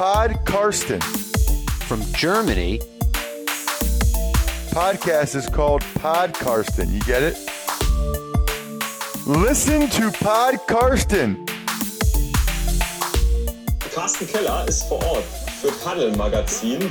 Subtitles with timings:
[0.00, 0.98] Pod Karsten.
[1.86, 2.80] From Germany,
[4.72, 6.90] Podcast is called Pod Karsten.
[6.90, 7.36] You get it?
[9.26, 11.44] Listen to Pod Karsten.
[13.94, 15.24] Carsten Keller ist vor Ort
[15.60, 16.90] für Paddel Magazin.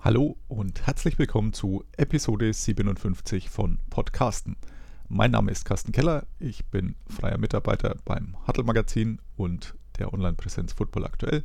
[0.00, 4.56] Hallo und herzlich willkommen zu Episode 57 von Podcasten.
[5.08, 10.72] Mein Name ist Carsten Keller, ich bin freier Mitarbeiter beim Huddle Magazin und der Online-Präsenz
[10.72, 11.44] Football aktuell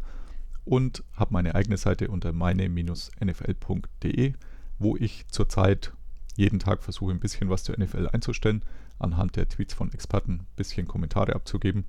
[0.65, 4.33] und habe meine eigene Seite unter meine-nfl.de,
[4.77, 5.93] wo ich zurzeit
[6.35, 8.63] jeden Tag versuche, ein bisschen was zur NFL einzustellen,
[8.97, 11.85] anhand der Tweets von Experten ein bisschen Kommentare abzugeben.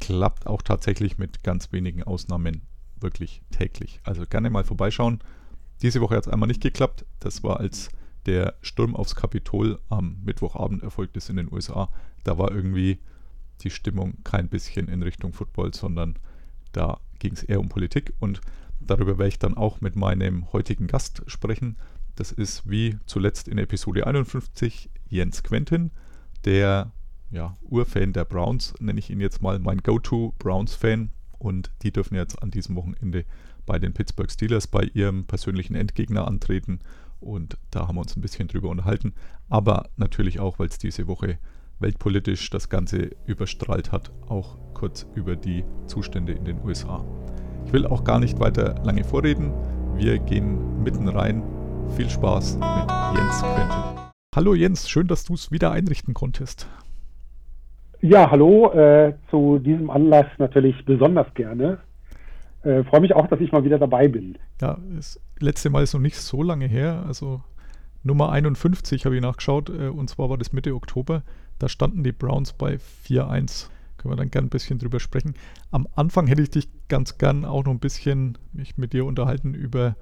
[0.00, 2.62] Klappt auch tatsächlich mit ganz wenigen Ausnahmen
[3.00, 4.00] wirklich täglich.
[4.04, 5.20] Also gerne mal vorbeischauen.
[5.82, 7.04] Diese Woche hat es einmal nicht geklappt.
[7.20, 7.90] Das war als
[8.26, 11.90] der Sturm aufs Kapitol am Mittwochabend erfolgt ist in den USA.
[12.24, 12.98] Da war irgendwie
[13.64, 16.16] die Stimmung kein bisschen in Richtung Football, sondern
[16.72, 18.40] da ging es eher um Politik und
[18.80, 21.76] darüber werde ich dann auch mit meinem heutigen Gast sprechen.
[22.16, 25.90] Das ist wie zuletzt in Episode 51 Jens Quentin,
[26.44, 26.92] der
[27.32, 31.10] ja, Urfan der Browns, nenne ich ihn jetzt mal, mein Go-To Browns-Fan.
[31.38, 33.24] Und die dürfen jetzt an diesem Wochenende
[33.66, 36.80] bei den Pittsburgh Steelers bei ihrem persönlichen Endgegner antreten.
[37.20, 39.14] Und da haben wir uns ein bisschen drüber unterhalten.
[39.48, 41.38] Aber natürlich auch, weil es diese Woche
[41.82, 47.04] weltpolitisch das Ganze überstrahlt hat, auch kurz über die Zustände in den USA.
[47.66, 49.52] Ich will auch gar nicht weiter lange vorreden.
[49.96, 51.42] Wir gehen mitten rein.
[51.96, 53.92] Viel Spaß mit Jens Quentin.
[54.34, 56.68] Hallo Jens, schön, dass du es wieder einrichten konntest.
[58.00, 58.72] Ja, hallo.
[58.72, 61.78] Äh, zu diesem Anlass natürlich besonders gerne.
[62.62, 64.38] Äh, Freue mich auch, dass ich mal wieder dabei bin.
[64.60, 67.04] Ja, das letzte Mal ist noch nicht so lange her.
[67.06, 67.42] Also
[68.02, 69.68] Nummer 51 habe ich nachgeschaut.
[69.68, 71.22] Äh, und zwar war das Mitte Oktober.
[71.62, 73.68] Da standen die Browns bei 4-1.
[73.96, 75.34] Können wir dann gern ein bisschen drüber sprechen.
[75.70, 79.54] Am Anfang hätte ich dich ganz gern auch noch ein bisschen mich mit dir unterhalten
[79.54, 79.94] über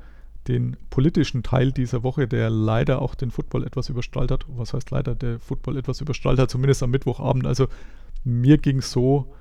[0.49, 4.47] den politischen Teil dieser Woche, der leider auch den Football etwas überstrahlt hat.
[4.49, 7.47] Was heißt leider, der Football etwas überstrahlt hat, zumindest am Mittwochabend.
[7.47, 7.69] Also
[8.25, 9.35] mir ging es so,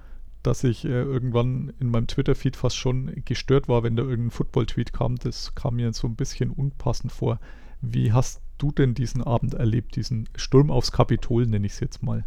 [0.43, 4.91] dass ich äh, irgendwann in meinem Twitter-Feed fast schon gestört war, wenn da irgendein Football-Tweet
[4.91, 5.15] kam.
[5.15, 7.39] Das kam mir so ein bisschen unpassend vor.
[7.81, 12.03] Wie hast du denn diesen Abend erlebt, diesen Sturm aufs Kapitol, nenne ich es jetzt
[12.03, 12.23] mal?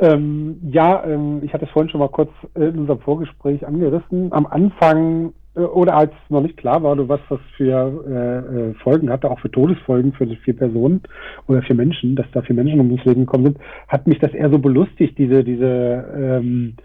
[0.00, 4.32] Ähm, ja, ähm, ich hatte es vorhin schon mal kurz in unserem Vorgespräch angerissen.
[4.32, 9.10] Am Anfang äh, oder als noch nicht klar war, was das für äh, äh, Folgen
[9.10, 11.02] hatte, auch für Todesfolgen für vier Personen
[11.48, 14.50] oder vier Menschen, dass da vier Menschen ums Leben gekommen sind, hat mich das eher
[14.50, 16.76] so belustigt, diese, diese, ähm,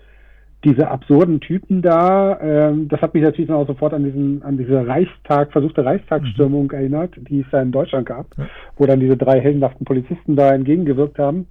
[0.64, 2.40] diese absurden Typen da.
[2.42, 6.74] Ähm, das hat mich natürlich auch sofort an diesen, an diese Reichstag, versuchte Reichstagsstürmung mhm.
[6.74, 8.48] erinnert, die es da in Deutschland gab, ja.
[8.78, 11.48] wo dann diese drei heldenhaften Polizisten da entgegengewirkt haben.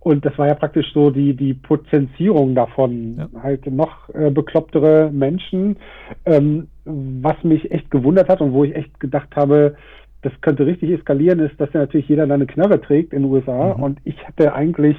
[0.00, 3.18] Und das war ja praktisch so die, die Potenzierung davon.
[3.18, 3.42] Ja.
[3.42, 5.76] Halt noch äh, beklopptere Menschen.
[6.26, 9.76] Ähm, was mich echt gewundert hat und wo ich echt gedacht habe,
[10.22, 13.32] das könnte richtig eskalieren, ist, dass ja natürlich jeder da eine Knarre trägt in den
[13.32, 13.74] USA.
[13.76, 13.82] Mhm.
[13.82, 14.96] Und ich hatte eigentlich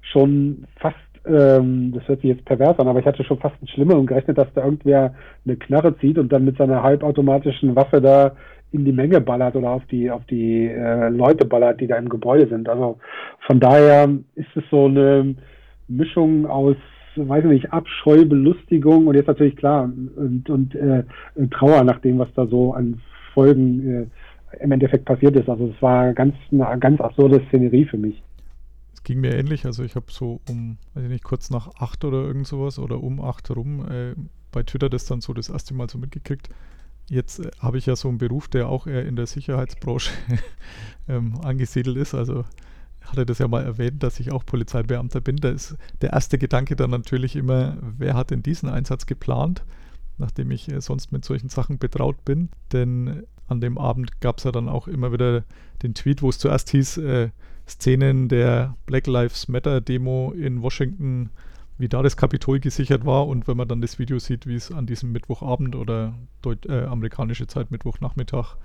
[0.00, 3.68] schon fast, ähm, das hört sich jetzt pervers an, aber ich hatte schon fast ein
[3.68, 5.14] Schlimmerem gerechnet, dass da irgendwer
[5.44, 8.32] eine Knarre zieht und dann mit seiner halbautomatischen Waffe da
[8.72, 12.08] in die Menge ballert oder auf die auf die äh, Leute ballert, die da im
[12.08, 12.68] Gebäude sind.
[12.68, 12.98] Also
[13.46, 15.34] von daher ist es so eine
[15.88, 16.76] Mischung aus,
[17.16, 21.02] weiß ich nicht, Abscheu, Belustigung und jetzt natürlich klar und, und äh,
[21.50, 23.00] Trauer nach dem, was da so an
[23.34, 24.08] Folgen
[24.54, 25.48] äh, im Endeffekt passiert ist.
[25.48, 28.22] Also es war ganz eine ganz absurde Szenerie für mich.
[28.92, 29.66] Es ging mir ähnlich.
[29.66, 33.02] Also ich habe so um, weiß ich nicht, kurz nach acht oder irgend sowas oder
[33.02, 34.14] um acht rum äh,
[34.52, 36.50] bei Twitter das dann so das erste Mal so mitgekriegt
[37.10, 40.12] Jetzt äh, habe ich ja so einen Beruf, der auch eher in der Sicherheitsbranche
[41.08, 42.14] ähm, angesiedelt ist.
[42.14, 42.44] Also
[43.02, 45.36] hatte das ja mal erwähnt, dass ich auch Polizeibeamter bin.
[45.36, 49.64] Da ist der erste Gedanke dann natürlich immer, wer hat denn diesen Einsatz geplant,
[50.18, 52.48] nachdem ich äh, sonst mit solchen Sachen betraut bin.
[52.72, 55.42] Denn an dem Abend gab es ja dann auch immer wieder
[55.82, 57.30] den Tweet, wo es zuerst hieß, äh,
[57.70, 61.30] Szenen der Black Lives Matter Demo in Washington
[61.80, 64.70] wie da das Kapitol gesichert war und wenn man dann das Video sieht, wie es
[64.70, 66.12] an diesem Mittwochabend oder
[66.42, 68.56] Deut äh, amerikanische Zeit Mittwochnachmittag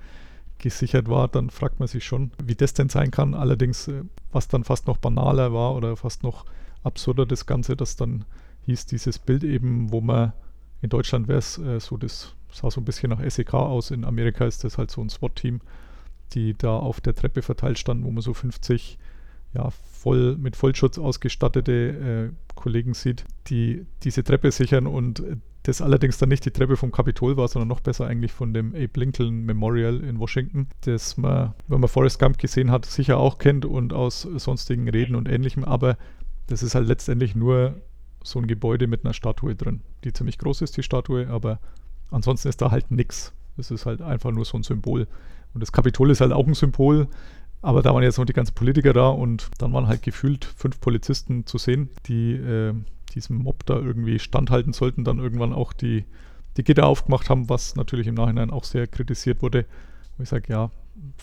[0.58, 3.34] gesichert war, dann fragt man sich schon, wie das denn sein kann.
[3.34, 6.44] Allerdings, äh, was dann fast noch banaler war oder fast noch
[6.82, 8.26] absurder das Ganze, dass dann
[8.66, 10.34] hieß dieses Bild eben, wo man
[10.82, 14.04] in Deutschland wäre es äh, so, das sah so ein bisschen nach SEK aus, in
[14.04, 15.62] Amerika ist das halt so ein SWAT-Team,
[16.32, 18.98] die da auf der Treppe verteilt standen, wo man so 50
[19.54, 25.22] ja, voll mit Vollschutz ausgestattete äh, Kollegen sieht, die diese Treppe sichern und
[25.62, 28.74] das allerdings dann nicht die Treppe vom Kapitol war, sondern noch besser eigentlich von dem
[28.74, 33.38] Abe Lincoln Memorial in Washington, das man, wenn man Forrest Gump gesehen hat, sicher auch
[33.38, 35.96] kennt und aus sonstigen Reden und ähnlichem, aber
[36.46, 37.74] das ist halt letztendlich nur
[38.22, 41.58] so ein Gebäude mit einer Statue drin, die ziemlich groß ist, die Statue, aber
[42.10, 43.32] ansonsten ist da halt nichts.
[43.56, 45.08] Es ist halt einfach nur so ein Symbol.
[45.56, 47.08] Und das Kapitol ist halt auch ein Symbol,
[47.62, 50.82] aber da waren jetzt noch die ganzen Politiker da und dann waren halt gefühlt fünf
[50.82, 52.74] Polizisten zu sehen, die äh,
[53.14, 56.04] diesem Mob da irgendwie standhalten sollten, dann irgendwann auch die,
[56.58, 59.64] die Gitter aufgemacht haben, was natürlich im Nachhinein auch sehr kritisiert wurde.
[60.18, 60.70] Wo ich sage, ja,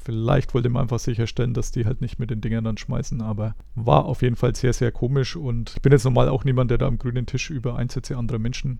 [0.04, 3.54] vielleicht wollte man einfach sicherstellen, dass die halt nicht mit den Dingern dann schmeißen, aber
[3.76, 6.80] war auf jeden Fall sehr, sehr komisch und ich bin jetzt normal auch niemand, der
[6.80, 8.80] da am grünen Tisch über Einsätze anderer Menschen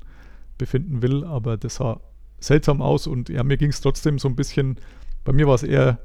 [0.58, 2.00] befinden will, aber das sah
[2.40, 4.78] seltsam aus und ja, mir ging es trotzdem so ein bisschen,
[5.24, 6.00] bei mir war es eher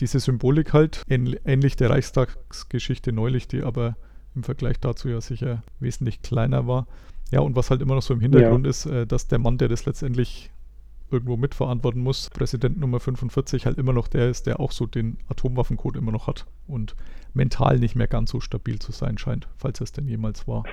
[0.00, 3.96] diese Symbolik halt, ähnlich der Reichstagsgeschichte neulich, die aber
[4.34, 6.86] im Vergleich dazu ja sicher wesentlich kleiner war.
[7.30, 8.70] Ja, und was halt immer noch so im Hintergrund ja.
[8.70, 10.50] ist, äh, dass der Mann, der das letztendlich
[11.10, 15.18] irgendwo mitverantworten muss, Präsident Nummer 45 halt immer noch der ist, der auch so den
[15.28, 16.96] Atomwaffencode immer noch hat und
[17.34, 20.64] mental nicht mehr ganz so stabil zu sein scheint, falls es denn jemals war.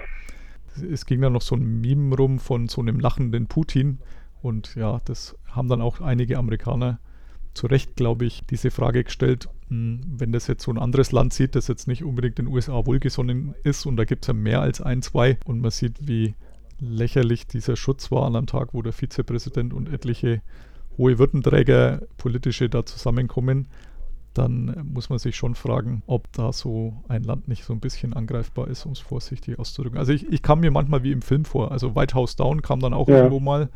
[0.90, 4.00] Es ging dann noch so ein Meme rum von so einem lachenden Putin
[4.42, 7.00] und ja, das haben dann auch einige Amerikaner
[7.54, 11.34] zu Recht, glaube ich, diese Frage gestellt, hm, wenn das jetzt so ein anderes Land
[11.34, 14.62] sieht, das jetzt nicht unbedingt den USA wohlgesonnen ist und da gibt es ja mehr
[14.62, 16.36] als ein, zwei und man sieht, wie
[16.80, 20.42] lächerlich dieser Schutz war an einem Tag, wo der Vizepräsident und etliche
[20.98, 23.68] hohe Würdenträger politische da zusammenkommen,
[24.34, 28.14] dann muss man sich schon fragen, ob da so ein Land nicht so ein bisschen
[28.14, 29.98] angreifbar ist, um es vorsichtig auszudrücken.
[29.98, 31.72] Also ich, ich kam mir manchmal wie im Film vor.
[31.72, 33.18] Also White House Down kam dann auch ja.
[33.18, 33.70] irgendwo mal.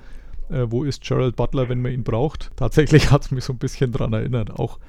[0.54, 2.52] Äh, wo ist Gerald Butler, wenn man ihn braucht?
[2.56, 4.52] Tatsächlich hat es mich so ein bisschen daran erinnert.
[4.52, 4.80] Auch,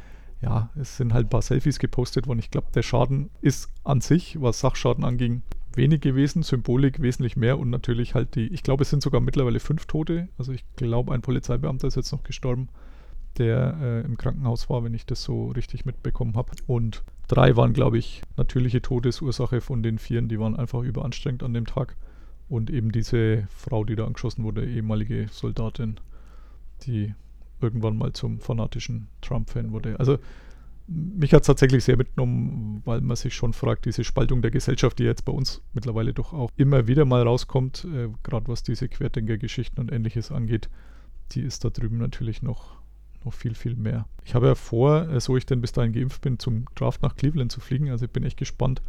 [0.42, 2.38] ja, es sind halt ein paar Selfies gepostet worden.
[2.38, 5.42] Ich glaube, der Schaden ist an sich, was Sachschaden anging,
[5.74, 9.58] wenig gewesen, Symbolik wesentlich mehr und natürlich halt die, ich glaube, es sind sogar mittlerweile
[9.58, 10.28] fünf Tote.
[10.38, 12.68] Also ich glaube, ein Polizeibeamter ist jetzt noch gestorben,
[13.38, 16.52] der äh, im Krankenhaus war, wenn ich das so richtig mitbekommen habe.
[16.66, 21.54] Und drei waren, glaube ich, natürliche Todesursache von den vieren, die waren einfach überanstrengend an
[21.54, 21.96] dem Tag.
[22.48, 25.96] Und eben diese Frau, die da angeschossen wurde, ehemalige Soldatin,
[26.82, 27.14] die
[27.60, 29.98] irgendwann mal zum fanatischen Trump-Fan wurde.
[29.98, 30.18] Also
[30.86, 34.98] mich hat es tatsächlich sehr mitgenommen, weil man sich schon fragt, diese Spaltung der Gesellschaft,
[34.98, 38.88] die jetzt bei uns mittlerweile doch auch immer wieder mal rauskommt, äh, gerade was diese
[38.88, 40.68] Querdenker-Geschichten und ähnliches angeht,
[41.32, 42.76] die ist da drüben natürlich noch,
[43.24, 44.06] noch viel, viel mehr.
[44.24, 47.16] Ich habe ja vor, äh, so ich denn bis dahin geimpft bin, zum Draft nach
[47.16, 47.88] Cleveland zu fliegen.
[47.88, 48.82] Also ich bin echt gespannt,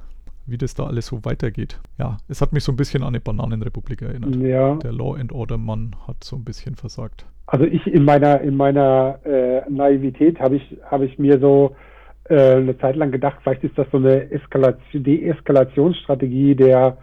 [0.46, 1.80] wie das da alles so weitergeht.
[1.98, 4.36] Ja, es hat mich so ein bisschen an eine Bananenrepublik erinnert.
[4.36, 4.76] Ja.
[4.76, 7.26] Der Law and Order Mann hat so ein bisschen versagt.
[7.48, 11.76] Also ich in meiner in meiner äh, Naivität habe ich habe ich mir so
[12.30, 16.98] äh, eine Zeit lang gedacht, vielleicht ist das so eine Eskalation, Deeskalationsstrategie der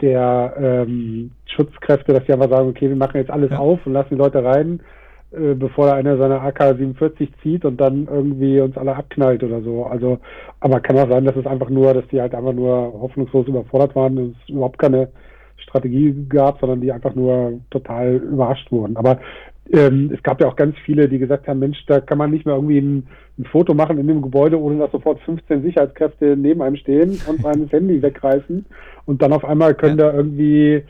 [0.00, 3.58] der ähm, Schutzkräfte, dass die einfach sagen, okay, wir machen jetzt alles ja.
[3.58, 4.80] auf und lassen die Leute rein,
[5.36, 9.84] äh, bevor da einer seine AK-47 zieht und dann irgendwie uns alle abknallt oder so.
[9.84, 10.18] Also,
[10.60, 13.94] aber kann auch sein, dass es einfach nur, dass die halt einfach nur hoffnungslos überfordert
[13.94, 15.08] waren und es überhaupt keine
[15.56, 18.96] Strategie gab, sondern die einfach nur total überrascht wurden.
[18.96, 19.18] Aber
[19.72, 22.44] ähm, es gab ja auch ganz viele, die gesagt haben, Mensch, da kann man nicht
[22.44, 23.06] mehr irgendwie ein,
[23.38, 27.42] ein, Foto machen in dem Gebäude, ohne dass sofort 15 Sicherheitskräfte neben einem stehen und
[27.42, 28.66] sein Handy wegreißen.
[29.06, 30.10] Und dann auf einmal können ja.
[30.10, 30.82] da irgendwie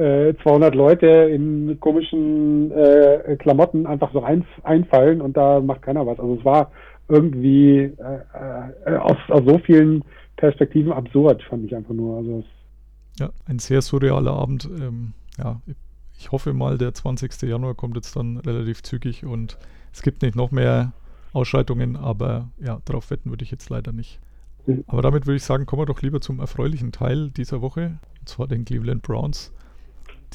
[0.00, 6.06] äh, 200 Leute in komischen äh, Klamotten einfach so ein, einfallen und da macht keiner
[6.06, 6.18] was.
[6.18, 6.70] Also es war
[7.08, 7.92] irgendwie äh,
[8.86, 10.02] äh, aus, aus so vielen
[10.36, 12.18] Perspektiven absurd, fand ich einfach nur.
[12.18, 12.44] Also
[13.18, 14.68] ja, ein sehr surrealer Abend.
[14.80, 15.60] Ähm, ja,
[16.18, 17.42] ich hoffe mal, der 20.
[17.42, 19.58] Januar kommt jetzt dann relativ zügig und
[19.92, 20.92] es gibt nicht noch mehr
[21.32, 24.20] Ausschreitungen, aber ja, darauf wetten würde ich jetzt leider nicht.
[24.86, 28.28] Aber damit würde ich sagen, kommen wir doch lieber zum erfreulichen Teil dieser Woche, und
[28.28, 29.52] zwar den Cleveland Browns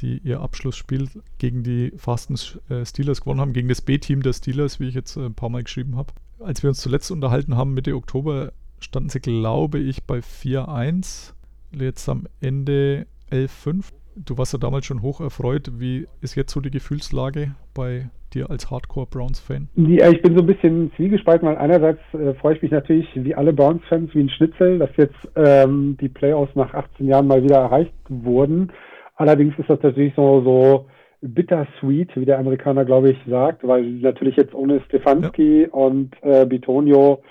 [0.01, 2.35] die ihr Abschlussspiel gegen die Fasten
[2.69, 5.49] äh, Steelers gewonnen haben, gegen das B-Team der Steelers, wie ich jetzt äh, ein paar
[5.49, 6.13] Mal geschrieben habe.
[6.39, 11.33] Als wir uns zuletzt unterhalten haben, Mitte Oktober, standen sie, glaube ich, bei 4-1.
[11.77, 13.91] Jetzt am Ende 11-5.
[14.15, 15.71] Du warst ja damals schon hoch erfreut.
[15.79, 19.69] Wie ist jetzt so die Gefühlslage bei dir als Hardcore-Browns-Fan?
[19.75, 23.35] Ja, ich bin so ein bisschen zwiegespalten, weil einerseits äh, freue ich mich natürlich wie
[23.35, 27.57] alle Browns-Fans wie ein Schnitzel, dass jetzt ähm, die Playoffs nach 18 Jahren mal wieder
[27.57, 28.71] erreicht wurden.
[29.15, 30.86] Allerdings ist das natürlich so, so
[31.22, 35.69] bittersweet, wie der Amerikaner, glaube ich, sagt, weil natürlich jetzt ohne Stefanski ja.
[35.69, 37.22] und äh, Bitonio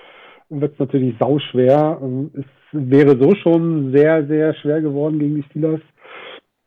[0.49, 1.99] wird es natürlich sauschwer.
[2.03, 5.81] Ähm, es wäre so schon sehr, sehr schwer geworden gegen die Steelers.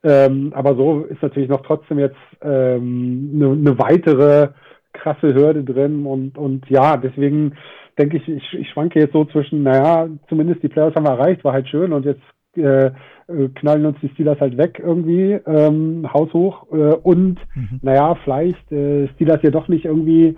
[0.04, 4.50] Ähm, aber so ist natürlich noch trotzdem jetzt eine ähm, ne, ne weitere
[4.94, 7.56] krasse Hürde drin und, und ja, deswegen
[7.98, 11.44] denke ich, ich, ich schwanke jetzt so zwischen, naja, zumindest die Playoffs haben wir erreicht,
[11.44, 12.22] war halt schön und jetzt
[12.56, 12.92] äh,
[13.28, 16.66] äh, knallen uns die Steelers halt weg irgendwie, ähm, haushoch.
[16.72, 17.80] Äh, und mhm.
[17.82, 20.36] naja, vielleicht äh, Steelers ja doch nicht irgendwie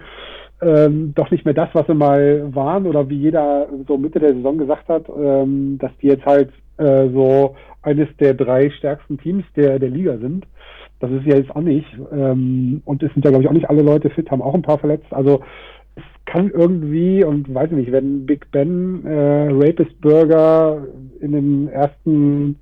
[0.62, 4.34] ähm, doch nicht mehr das, was sie mal waren oder wie jeder so Mitte der
[4.34, 9.46] Saison gesagt hat, ähm, dass die jetzt halt äh, so eines der drei stärksten Teams
[9.56, 10.46] der, der Liga sind.
[11.00, 11.88] Das ist ja jetzt auch nicht.
[12.12, 14.62] Ähm, und es sind ja, glaube ich, auch nicht alle Leute fit, haben auch ein
[14.62, 15.12] paar verletzt.
[15.12, 15.42] Also
[15.96, 20.86] es kann irgendwie, und weiß nicht, wenn Big Ben äh, Rapist Burger
[21.22, 22.60] in den ersten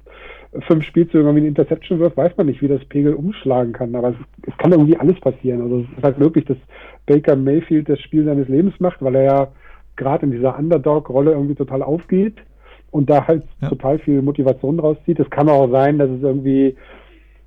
[0.61, 3.95] fünf Spielzügen irgendwie eine Interception wirft, weiß man nicht, wie das Pegel umschlagen kann.
[3.95, 4.15] Aber es,
[4.47, 5.61] es kann irgendwie alles passieren.
[5.61, 6.57] Also es ist halt möglich, dass
[7.05, 9.47] Baker Mayfield das Spiel seines Lebens macht, weil er ja
[9.95, 12.35] gerade in dieser Underdog-Rolle irgendwie total aufgeht
[12.91, 13.69] und da halt Ja.
[13.69, 15.19] total viel Motivation draus zieht.
[15.19, 16.75] Es kann auch sein, dass es irgendwie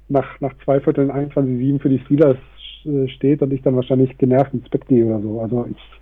[0.09, 2.37] nach, nach zwei Vierteln 21-7 für die Steelers
[2.85, 5.41] äh, steht und ich dann wahrscheinlich genervt ins Bett gehe oder so.
[5.41, 6.00] Also ich,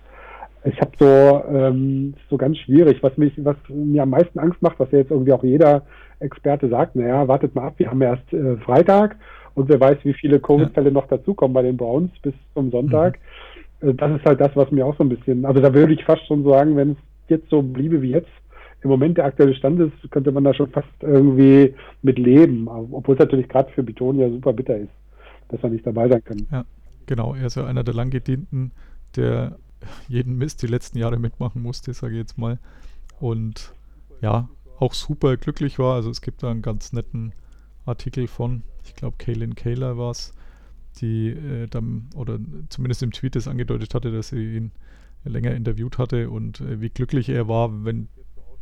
[0.63, 4.79] ich habe so, ähm, so ganz schwierig, was mich, was mir am meisten Angst macht,
[4.79, 5.83] was ja jetzt irgendwie auch jeder
[6.19, 9.15] Experte sagt, naja, wartet mal ab, wir haben erst äh, Freitag
[9.55, 13.19] und wer weiß, wie viele Covid-Fälle noch dazukommen bei den Browns bis zum Sonntag.
[13.81, 16.03] Äh, Das ist halt das, was mir auch so ein bisschen, also da würde ich
[16.03, 16.97] fast schon sagen, wenn es
[17.29, 18.29] jetzt so bliebe wie jetzt,
[18.81, 23.15] im Moment der aktuelle Stand ist, könnte man da schon fast irgendwie mit leben, obwohl
[23.15, 24.91] es natürlich gerade für Bitonia super bitter ist,
[25.49, 26.47] dass wir nicht dabei sein können.
[26.51, 26.63] Ja,
[27.05, 27.35] genau.
[27.35, 28.71] Er ist ja einer der Langgedienten,
[29.17, 29.57] der
[30.07, 32.59] jeden Mist die letzten Jahre mitmachen musste, sage ich jetzt mal.
[33.19, 33.73] Und
[34.21, 35.95] ja, auch super glücklich war.
[35.95, 37.33] Also es gibt da einen ganz netten
[37.85, 40.33] Artikel von, ich glaube, Kaylin Kaler war es,
[40.97, 44.71] die äh, dann, oder zumindest im Tweet das angedeutet hatte, dass sie ihn
[45.23, 48.07] länger interviewt hatte und äh, wie glücklich er war, wenn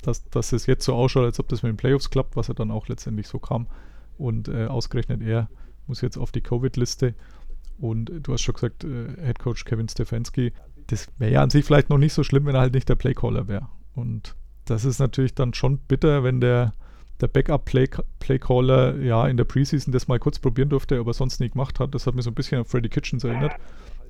[0.02, 2.54] dass, dass es jetzt so ausschaut, als ob das mit den Playoffs klappt, was ja
[2.54, 3.68] dann auch letztendlich so kam.
[4.18, 5.50] Und äh, ausgerechnet er
[5.88, 7.14] muss jetzt auf die Covid-Liste.
[7.80, 10.54] Und äh, du hast schon gesagt, äh, Head Coach Kevin Stefanski,
[10.88, 12.96] das wäre ja an sich vielleicht noch nicht so schlimm, wenn er halt nicht der
[12.96, 13.68] Playcaller wäre.
[13.94, 16.74] Und das ist natürlich dann schon bitter, wenn der,
[17.22, 21.80] der Backup-Playcaller ja in der Preseason das mal kurz probieren durfte, aber sonst nie gemacht
[21.80, 21.94] hat.
[21.94, 23.54] Das hat mich so ein bisschen an Freddy Kitchens erinnert.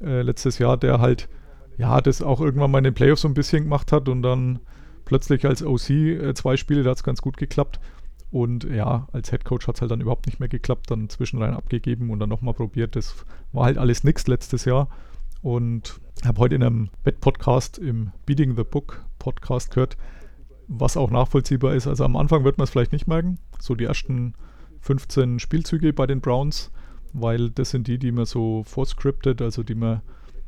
[0.02, 1.30] Äh, letztes Jahr, der halt,
[1.78, 4.60] ja, das auch irgendwann mal in den Playoffs so ein bisschen gemacht hat und dann
[5.06, 7.80] plötzlich als OC äh, zwei Spiele, da hat es ganz gut geklappt.
[8.30, 11.54] Und ja, als Head Coach hat es halt dann überhaupt nicht mehr geklappt, dann zwischenrein
[11.54, 12.96] abgegeben und dann nochmal probiert.
[12.96, 13.16] Das
[13.54, 14.90] war halt alles nix letztes Jahr.
[15.42, 19.98] Und habe heute in einem Wett-Podcast im Beating the Book Podcast gehört,
[20.68, 21.88] was auch nachvollziehbar ist.
[21.88, 24.34] Also am Anfang wird man es vielleicht nicht merken, so die ersten
[24.82, 26.72] 15 Spielzüge bei den Browns,
[27.14, 30.02] weil das sind die, die man so vorscriptet, also die man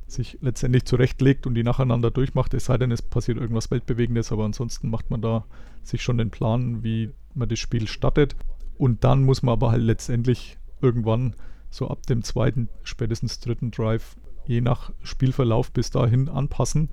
[0.07, 4.45] sich letztendlich zurechtlegt und die nacheinander durchmacht, es sei denn, es passiert irgendwas Weltbewegendes, aber
[4.45, 5.45] ansonsten macht man da
[5.83, 8.35] sich schon den Plan, wie man das Spiel startet.
[8.77, 11.35] Und dann muss man aber halt letztendlich irgendwann
[11.69, 14.15] so ab dem zweiten, spätestens dritten Drive,
[14.49, 16.89] je nach Spielverlauf bis dahin anpassen.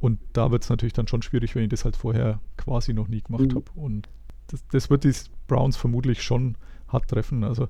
[0.00, 3.06] Und da wird es natürlich dann schon schwierig, wenn ich das halt vorher quasi noch
[3.08, 3.54] nie gemacht Mhm.
[3.54, 3.70] habe.
[3.76, 4.08] Und
[4.48, 5.12] das, das wird die
[5.46, 6.56] Browns vermutlich schon
[6.88, 7.44] hart treffen.
[7.44, 7.68] Also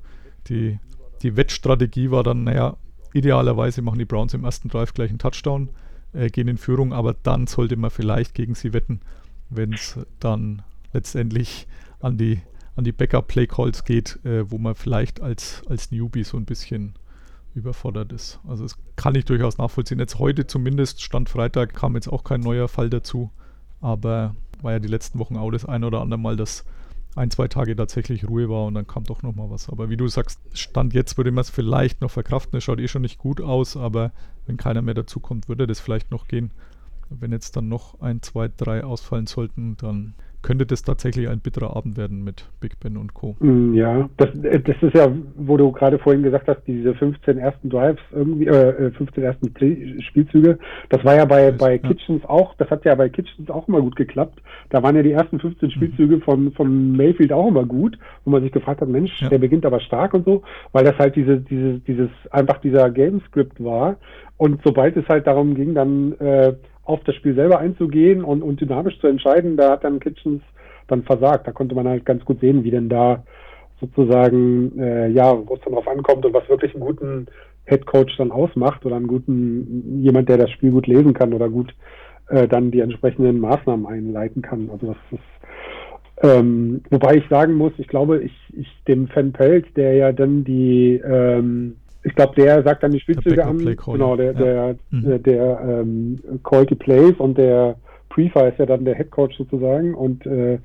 [0.48, 0.78] die,
[1.22, 2.76] die Wettstrategie war dann, naja,
[3.12, 5.68] idealerweise machen die Browns im ersten Drive gleich einen Touchdown,
[6.14, 9.00] äh, gehen in Führung, aber dann sollte man vielleicht gegen sie wetten,
[9.50, 10.62] wenn es dann
[10.94, 11.66] letztendlich
[12.00, 12.40] an die,
[12.76, 16.94] an die Backup-Play-Calls geht, äh, wo man vielleicht als, als Newbie so ein bisschen
[17.58, 18.40] überfordert ist.
[18.46, 19.98] Also das kann ich durchaus nachvollziehen.
[19.98, 23.30] Jetzt heute zumindest, Stand Freitag, kam jetzt auch kein neuer Fall dazu,
[23.80, 26.64] aber war ja die letzten Wochen auch das ein oder andere Mal, dass
[27.14, 29.68] ein, zwei Tage tatsächlich Ruhe war und dann kam doch nochmal was.
[29.68, 32.56] Aber wie du sagst, Stand jetzt würde man es vielleicht noch verkraften.
[32.56, 34.12] Es schaut eh schon nicht gut aus, aber
[34.46, 36.52] wenn keiner mehr dazukommt, würde das vielleicht noch gehen.
[37.10, 41.76] Wenn jetzt dann noch ein, zwei, drei ausfallen sollten, dann könnte das tatsächlich ein bitterer
[41.76, 43.36] Abend werden mit Big Ben und Co.
[43.40, 47.38] Mm, Ja, das, äh, das ist ja, wo du gerade vorhin gesagt hast, diese 15
[47.38, 50.58] ersten Drives irgendwie, äh, 15 ersten Tri- Spielzüge,
[50.90, 51.78] das war ja bei, bei Ja.
[51.88, 54.40] Kitchens auch, das hat ja bei Kitchens auch immer gut geklappt.
[54.70, 58.42] Da waren ja die ersten 15 Spielzüge von, von Mayfield auch immer gut, wo man
[58.42, 59.28] sich gefragt hat, Mensch, Ja.
[59.28, 60.42] der beginnt aber stark und so,
[60.72, 63.96] weil das halt diese, diese, dieses, einfach dieser Game-Script war.
[64.36, 66.54] Und sobald es halt darum ging, dann äh,
[66.88, 70.42] auf das Spiel selber einzugehen und, und dynamisch zu entscheiden, da hat dann Kitchens
[70.86, 71.46] dann versagt.
[71.46, 73.22] Da konnte man halt ganz gut sehen, wie denn da
[73.78, 77.26] sozusagen, äh, ja, wo es dann drauf ankommt und was wirklich einen guten
[77.66, 81.50] Head Coach dann ausmacht oder einen guten, jemand, der das Spiel gut lesen kann oder
[81.50, 81.74] gut
[82.30, 84.70] äh, dann die entsprechenden Maßnahmen einleiten kann.
[84.72, 89.76] Also das ist, ähm, wobei ich sagen muss, ich glaube, ich, ich dem Fan Pelt,
[89.76, 94.32] der ja dann die, ähm, ich glaube, der sagt dann die Spielzüge an, genau, der,
[94.32, 94.32] ja.
[94.32, 95.02] der, Mhm.
[95.02, 97.76] der, der ähm, Call the Plays und der
[98.08, 100.58] Prefer ist ja dann der Head Coach sozusagen und äh,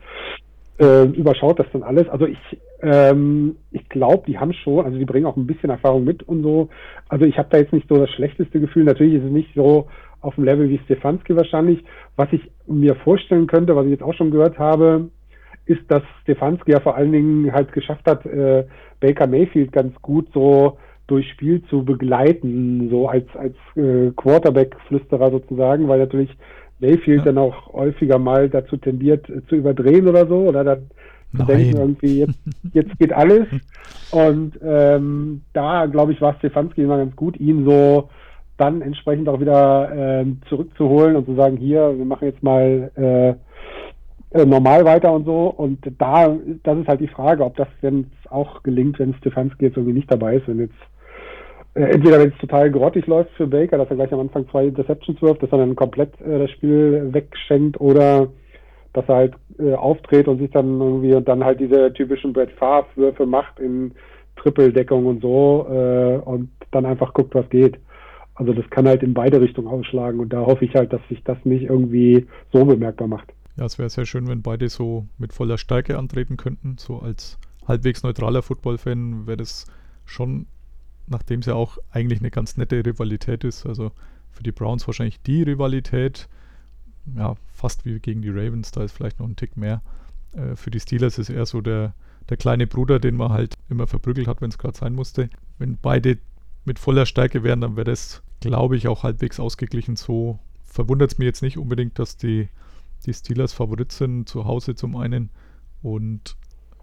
[0.79, 2.07] äh, überschaut das dann alles.
[2.09, 2.37] Also ich,
[2.81, 6.43] ähm, ich glaube, die haben schon, also die bringen auch ein bisschen Erfahrung mit und
[6.43, 6.69] so.
[7.09, 8.83] Also ich habe da jetzt nicht so das schlechteste Gefühl.
[8.83, 9.87] Natürlich ist es nicht so
[10.21, 11.83] auf dem Level wie Stefanski wahrscheinlich.
[12.15, 15.09] Was ich mir vorstellen könnte, was ich jetzt auch schon gehört habe,
[15.65, 18.65] ist, dass Stefanski ja vor allen Dingen halt geschafft hat, äh,
[18.99, 25.87] Baker Mayfield ganz gut so durch Spiel zu begleiten, so als, als äh, Quarterback-Flüsterer sozusagen,
[25.87, 26.29] weil natürlich
[26.79, 27.25] Mayfield Ja.
[27.25, 30.89] dann auch häufiger mal dazu tendiert äh, zu überdrehen oder so, oder dann
[31.31, 31.47] zu Nein.
[31.47, 32.33] denken, irgendwie jetzt,
[32.73, 33.47] jetzt geht alles.
[34.11, 38.09] Und ähm, da, glaube ich, war Stefanski immer ganz gut, ihn so
[38.57, 43.29] dann entsprechend auch wieder ähm, zurückzuholen und zu sagen, hier, wir machen jetzt mal äh,
[44.39, 45.47] äh, normal weiter und so.
[45.47, 49.77] Und da, das ist halt die Frage, ob das denn auch gelingt, wenn Stefanski jetzt
[49.77, 50.73] irgendwie nicht dabei ist, wenn jetzt
[51.75, 55.21] entweder wenn es total grottig läuft für Baker, dass er gleich am Anfang zwei Interceptions
[55.21, 58.27] wirft, dass er dann komplett äh, das Spiel wegschenkt oder
[58.93, 62.51] dass er halt äh, auftritt und sich dann irgendwie und dann halt diese typischen Brett
[62.51, 63.93] Favre Würfe macht in
[64.35, 67.77] Trippeldeckung und so äh, und dann einfach guckt, was geht.
[68.35, 71.23] Also das kann halt in beide Richtungen ausschlagen und da hoffe ich halt, dass sich
[71.23, 73.31] das nicht irgendwie so bemerkbar macht.
[73.57, 76.77] Ja, es wäre sehr schön, wenn beide so mit voller Stärke antreten könnten.
[76.79, 77.37] So als
[77.67, 79.67] halbwegs neutraler Football-Fan wäre das
[80.05, 80.47] schon,
[81.07, 83.91] nachdem es ja auch eigentlich eine ganz nette Rivalität ist, also
[84.31, 86.27] für die Browns wahrscheinlich die Rivalität,
[87.15, 89.81] ja, fast wie gegen die Ravens, da ist vielleicht noch ein Tick mehr.
[90.33, 91.93] Äh, für die Steelers ist eher so der,
[92.29, 95.29] der kleine Bruder, den man halt immer verprügelt hat, wenn es gerade sein musste.
[95.57, 96.17] Wenn beide
[96.65, 99.95] mit voller Stärke wären, dann wäre das, glaube ich, auch halbwegs ausgeglichen.
[99.95, 102.47] So verwundert es mir jetzt nicht unbedingt, dass die,
[103.05, 105.29] die Steelers Favorit sind, zu Hause zum einen
[105.81, 106.37] und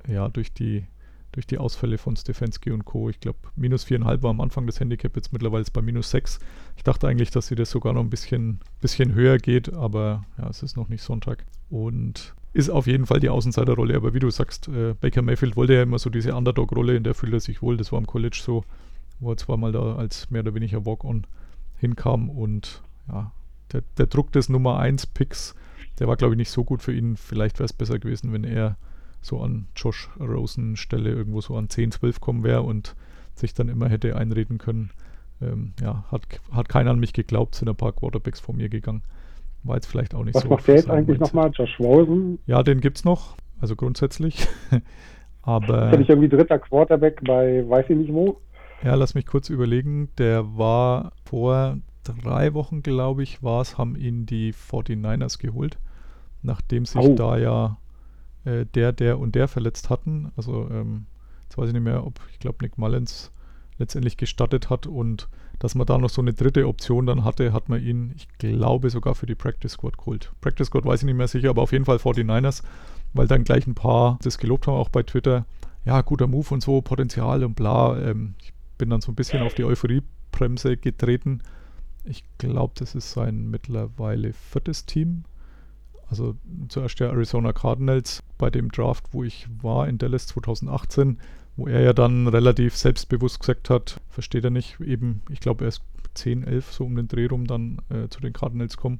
[0.06, 0.84] ja, durch die,
[1.32, 3.08] durch die Ausfälle von Stefanski und Co.
[3.08, 6.38] Ich glaube, minus viereinhalb war am Anfang das Handicap, jetzt mittlerweile ist bei minus sechs.
[6.76, 10.48] Ich dachte eigentlich, dass sie das sogar noch ein bisschen, bisschen höher geht, aber ja,
[10.48, 11.44] es ist noch nicht Sonntag.
[11.68, 13.94] Und ist auf jeden Fall die Außenseiterrolle.
[13.94, 17.14] Aber wie du sagst, äh, Baker Mayfield wollte ja immer so diese Underdog-Rolle, in der
[17.14, 17.76] fühlt er sich wohl.
[17.76, 18.64] Das war im College so,
[19.20, 21.26] wo er zweimal da als mehr oder weniger Walk-On
[21.78, 22.28] hinkam.
[22.28, 23.32] Und ja,
[23.72, 25.54] der, der Druck des Nummer 1 Picks,
[25.98, 27.16] der war, glaube ich, nicht so gut für ihn.
[27.16, 28.76] Vielleicht wäre es besser gewesen, wenn er
[29.20, 32.94] so an Josh Rosen Stelle irgendwo so an 10, 12 kommen wäre und
[33.34, 34.90] sich dann immer hätte einreden können.
[35.42, 36.22] Ähm, ja, hat,
[36.52, 39.02] hat keiner an mich geglaubt, sind ein paar Quarterbacks vor mir gegangen.
[39.62, 40.48] War jetzt vielleicht auch nicht Was so.
[40.48, 41.50] macht für der jetzt eigentlich nochmal?
[41.52, 42.38] Josh Rosen?
[42.46, 44.46] Ja, den gibt's noch, also grundsätzlich.
[45.42, 48.40] Aber er nicht irgendwie dritter Quarterback bei weiß ich nicht wo?
[48.82, 50.08] ja, lass mich kurz überlegen.
[50.18, 55.78] Der war vor drei Wochen, glaube ich, war es, haben ihn die 49ers geholt,
[56.42, 57.14] nachdem sich Au.
[57.14, 57.76] da ja
[58.44, 60.32] äh, der, der und der verletzt hatten.
[60.36, 61.06] Also ähm,
[61.44, 63.30] jetzt weiß ich nicht mehr, ob ich glaube Nick Mullins
[63.78, 67.68] letztendlich gestattet hat und dass man da noch so eine dritte Option dann hatte, hat
[67.68, 70.32] man ihn, ich glaube, sogar für die Practice Squad geholt.
[70.40, 72.62] Practice Squad weiß ich nicht mehr sicher, aber auf jeden Fall 49ers,
[73.12, 75.44] weil dann gleich ein paar das gelobt haben, auch bei Twitter.
[75.84, 77.98] Ja, guter Move und so, Potenzial und bla.
[77.98, 81.42] Ähm, ich bin dann so ein bisschen auf die Euphoriebremse getreten.
[82.04, 85.24] Ich glaube, das ist sein mittlerweile viertes Team.
[86.10, 86.34] Also
[86.68, 91.18] zuerst der Arizona Cardinals bei dem Draft, wo ich war in Dallas 2018,
[91.56, 95.68] wo er ja dann relativ selbstbewusst gesagt hat, versteht er nicht, eben, ich glaube, er
[95.68, 95.82] ist
[96.14, 98.98] 10, 11 so um den Dreh rum dann äh, zu den Cardinals kommen.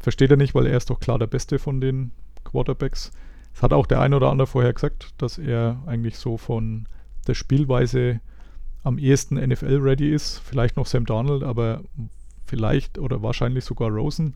[0.00, 2.10] Versteht er nicht, weil er ist doch klar der Beste von den
[2.44, 3.12] Quarterbacks.
[3.52, 6.86] Das hat auch der eine oder andere vorher gesagt, dass er eigentlich so von
[7.26, 8.20] der Spielweise
[8.82, 10.38] am ehesten NFL-ready ist.
[10.38, 11.82] Vielleicht noch Sam Darnold, aber
[12.46, 14.34] vielleicht oder wahrscheinlich sogar Rosen.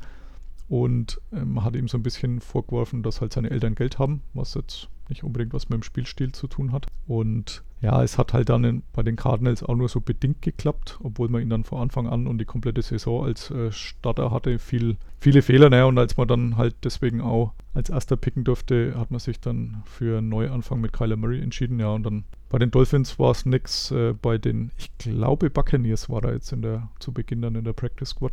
[0.73, 4.55] Und ähm, hat ihm so ein bisschen vorgeworfen, dass halt seine Eltern Geld haben, was
[4.55, 6.87] jetzt nicht unbedingt was mit dem Spielstil zu tun hat.
[7.07, 10.99] Und ja, es hat halt dann in, bei den Cardinals auch nur so bedingt geklappt,
[11.03, 14.59] obwohl man ihn dann von Anfang an und die komplette Saison als äh, Starter hatte.
[14.59, 18.95] Viel, viele Fehler, naja, und als man dann halt deswegen auch als erster picken durfte,
[18.97, 21.81] hat man sich dann für einen Neuanfang mit Kyler Murray entschieden.
[21.81, 23.91] Ja, und dann bei den Dolphins war es nix.
[23.91, 27.65] Äh, bei den, ich glaube, Buccaneers war da jetzt in der, zu Beginn dann in
[27.65, 28.33] der Practice Squad.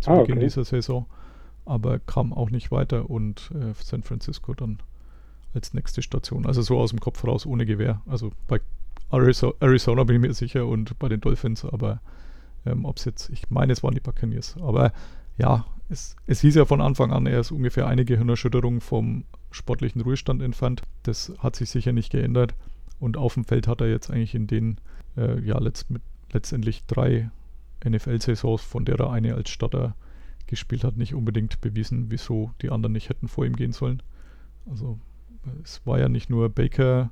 [0.00, 0.46] Zu Ah, Beginn okay.
[0.46, 1.04] dieser Saison.
[1.64, 4.78] Aber kam auch nicht weiter und äh, San Francisco dann
[5.54, 6.46] als nächste Station.
[6.46, 8.02] Also so aus dem Kopf raus, ohne Gewehr.
[8.06, 8.60] Also bei
[9.10, 12.00] Arizo- Arizona bin ich mir sicher und bei den Dolphins, aber
[12.66, 14.56] ähm, ob es jetzt, ich meine, es waren die Buccaneers.
[14.60, 14.92] Aber
[15.38, 20.00] ja, es, es hieß ja von Anfang an, er ist ungefähr eine Gehirnerschütterung vom sportlichen
[20.00, 20.82] Ruhestand entfernt.
[21.04, 22.54] Das hat sich sicher nicht geändert.
[22.98, 24.78] Und auf dem Feld hat er jetzt eigentlich in den,
[25.16, 27.30] äh, ja, letzt, mit, letztendlich drei
[27.86, 29.94] NFL-Saisons, von der er eine als Starter
[30.46, 34.02] gespielt hat, nicht unbedingt bewiesen, wieso die anderen nicht hätten vor ihm gehen sollen.
[34.68, 34.98] Also
[35.46, 37.10] äh, es war ja nicht nur Baker,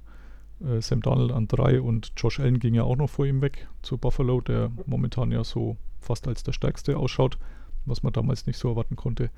[0.64, 3.68] äh, Sam Donald an drei und Josh Allen ging ja auch noch vor ihm weg
[3.82, 7.38] zu Buffalo, der momentan ja so fast als der stärkste ausschaut,
[7.84, 9.30] was man damals nicht so erwarten konnte.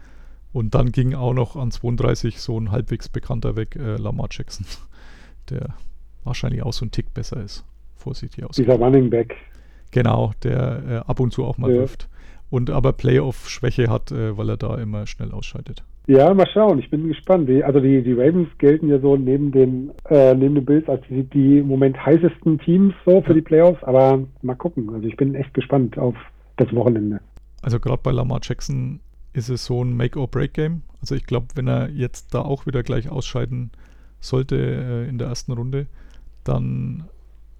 [0.52, 4.66] Und dann ging auch noch an 32 so ein halbwegs bekannter weg, äh, Lamar Jackson,
[5.50, 5.74] der
[6.22, 7.64] wahrscheinlich auch so ein Tick besser ist.
[7.96, 8.56] Vorsichtig aus.
[8.56, 9.36] Dieser Running Back.
[9.90, 11.78] Genau, der äh, ab und zu auch mal Ja.
[11.78, 12.08] wirft.
[12.50, 15.82] Und aber Playoff-Schwäche hat, äh, weil er da immer schnell ausscheidet.
[16.06, 16.78] Ja, mal schauen.
[16.78, 17.48] Ich bin gespannt.
[17.48, 21.02] Die, also die, die Ravens gelten ja so neben den, äh, neben den Bills als
[21.08, 23.82] die, die im Moment heißesten Teams so für die Playoffs.
[23.84, 24.90] Aber mal gucken.
[24.90, 26.14] Also ich bin echt gespannt auf
[26.56, 27.20] das Wochenende.
[27.62, 29.00] Also gerade bei Lamar Jackson
[29.32, 30.82] ist es so ein Make-or-Break-Game.
[31.00, 33.70] Also ich glaube, wenn er jetzt da auch wieder gleich ausscheiden
[34.20, 35.86] sollte äh, in der ersten Runde,
[36.44, 37.04] dann,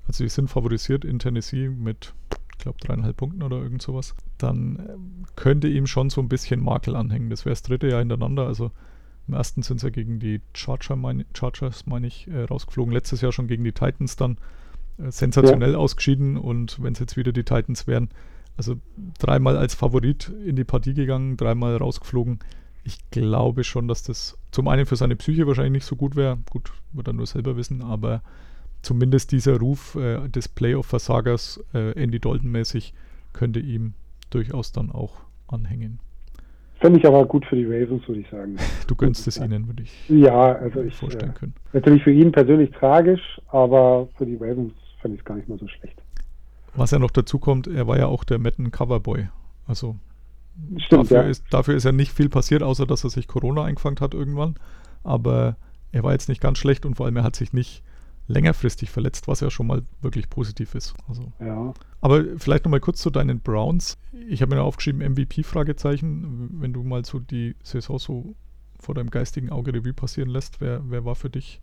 [0.06, 2.12] also die sind favorisiert in Tennessee mit,
[2.58, 6.96] glaube, dreieinhalb Punkten oder irgend sowas, dann ähm, könnte ihm schon so ein bisschen Makel
[6.96, 7.30] anhängen.
[7.30, 8.46] Das wäre das dritte Jahr hintereinander.
[8.46, 8.70] Also
[9.26, 12.92] im ersten sind sie ja gegen die Charger, mein, Chargers, meine ich, äh, rausgeflogen.
[12.92, 14.38] Letztes Jahr schon gegen die Titans dann
[14.98, 15.78] äh, sensationell ja.
[15.78, 16.36] ausgeschieden.
[16.36, 18.10] Und wenn es jetzt wieder die Titans wären,
[18.56, 18.76] also
[19.18, 22.38] dreimal als Favorit in die Partie gegangen, dreimal rausgeflogen.
[22.84, 26.38] Ich glaube schon, dass das zum einen für seine Psyche wahrscheinlich nicht so gut wäre.
[26.50, 28.22] Gut, wird er nur selber wissen, aber
[28.84, 32.94] zumindest dieser Ruf äh, des Playoff-Versagers äh, Andy Dalton-mäßig
[33.32, 33.94] könnte ihm
[34.30, 35.16] durchaus dann auch
[35.48, 36.00] anhängen.
[36.80, 38.56] Fände ich aber gut für die Ravens, würde ich sagen.
[38.86, 41.54] Du gönnst es ihnen, würde ich ja, also ich, vorstellen äh, können.
[41.72, 45.58] Natürlich für ihn persönlich tragisch, aber für die Ravens fände ich es gar nicht mal
[45.58, 46.00] so schlecht.
[46.74, 49.28] Was ja noch dazu kommt, er war ja auch der Madden Coverboy.
[49.66, 49.96] Also
[50.76, 51.28] Stimmt, dafür, ja.
[51.28, 54.56] ist, dafür ist ja nicht viel passiert, außer dass er sich Corona eingefangen hat irgendwann.
[55.02, 55.56] Aber
[55.92, 57.82] er war jetzt nicht ganz schlecht und vor allem er hat sich nicht
[58.26, 60.94] längerfristig verletzt, was ja schon mal wirklich positiv ist.
[61.08, 61.32] Also.
[61.40, 61.74] Ja.
[62.00, 63.98] Aber vielleicht nochmal kurz zu deinen Browns.
[64.28, 66.50] Ich habe mir aufgeschrieben, MVP-Fragezeichen.
[66.60, 68.34] Wenn du mal so die Saison so
[68.80, 71.60] vor deinem geistigen Auge Revue passieren lässt, wer, wer war für dich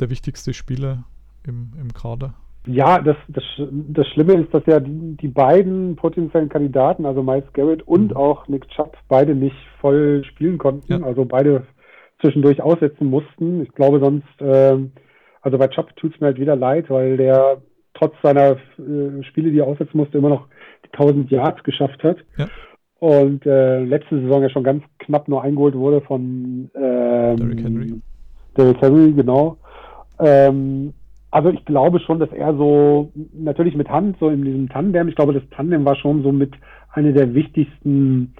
[0.00, 1.04] der wichtigste Spieler
[1.46, 2.34] im, im Kader?
[2.66, 7.50] Ja, das, das, das Schlimme ist, dass ja die, die beiden potenziellen Kandidaten, also Miles
[7.54, 8.16] Garrett und mhm.
[8.16, 11.02] auch Nick Chubb, beide nicht voll spielen konnten, ja.
[11.02, 11.66] also beide
[12.20, 13.62] zwischendurch aussetzen mussten.
[13.62, 14.76] Ich glaube sonst, äh,
[15.48, 17.58] also bei Chubb tut es mir halt wieder leid, weil der
[17.94, 20.46] trotz seiner äh, Spiele, die er aussetzen musste, immer noch
[20.84, 22.18] die 1000 Yards geschafft hat.
[22.36, 22.48] Ja.
[23.00, 27.94] Und äh, letzte Saison ja schon ganz knapp nur eingeholt wurde von ähm, Derrick Henry.
[28.56, 29.56] Derrick Henry, genau.
[30.18, 30.92] Ähm,
[31.30, 35.14] also ich glaube schon, dass er so, natürlich mit Hand, so in diesem Tandem, ich
[35.14, 36.52] glaube, das Tandem war schon so mit
[36.92, 38.34] einer der wichtigsten,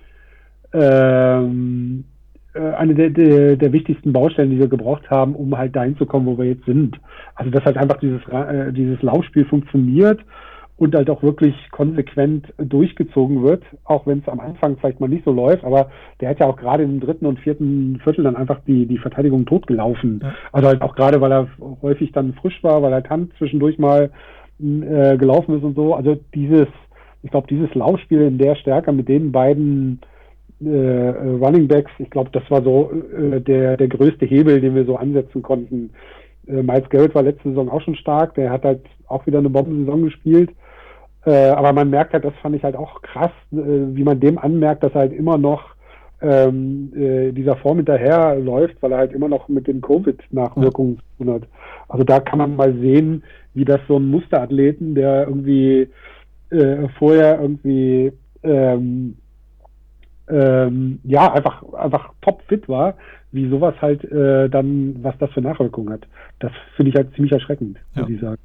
[0.73, 2.18] ähm, äh,
[2.59, 6.27] eine der, der, der, wichtigsten Baustellen, die wir gebraucht haben, um halt dahin zu kommen,
[6.27, 6.99] wo wir jetzt sind.
[7.35, 10.21] Also dass halt einfach dieses, äh, dieses Laufspiel funktioniert
[10.79, 15.25] und halt auch wirklich konsequent durchgezogen wird, auch wenn es am Anfang vielleicht mal nicht
[15.25, 15.91] so läuft, aber
[16.21, 19.45] der hat ja auch gerade im dritten und vierten Viertel dann einfach die, die Verteidigung
[19.45, 20.21] totgelaufen.
[20.23, 20.35] Ja.
[20.53, 21.49] Also halt auch gerade, weil er
[21.83, 24.11] häufig dann frisch war, weil er Tant zwischendurch mal
[24.61, 25.95] äh, gelaufen ist und so.
[25.95, 26.69] Also dieses,
[27.23, 30.01] ich glaube, dieses Laufspiel in der Stärke mit den beiden
[30.65, 31.09] äh,
[31.41, 34.97] Running Backs, ich glaube, das war so äh, der, der größte Hebel, den wir so
[34.97, 35.91] ansetzen konnten.
[36.47, 39.51] Äh, Miles Garrett war letzte Saison auch schon stark, der hat halt auch wieder eine
[39.51, 40.51] Bombensaison gespielt.
[41.25, 44.39] Äh, aber man merkt halt, das fand ich halt auch krass, äh, wie man dem
[44.39, 45.75] anmerkt, dass er halt immer noch
[46.21, 51.25] ähm, äh, dieser Form hinterher läuft, weil er halt immer noch mit den Covid-Nachwirkungen zu
[51.25, 51.43] tun hat.
[51.89, 53.23] Also da kann man mal sehen,
[53.55, 55.89] wie das so ein Musterathleten, der irgendwie
[56.51, 59.17] äh, vorher irgendwie ähm,
[60.31, 62.95] ähm, ja einfach einfach top fit war,
[63.33, 66.07] wie sowas halt äh, dann, was das für Nachwirkungen hat.
[66.39, 68.03] Das finde ich halt ziemlich erschreckend, ja.
[68.03, 68.39] muss ich sagen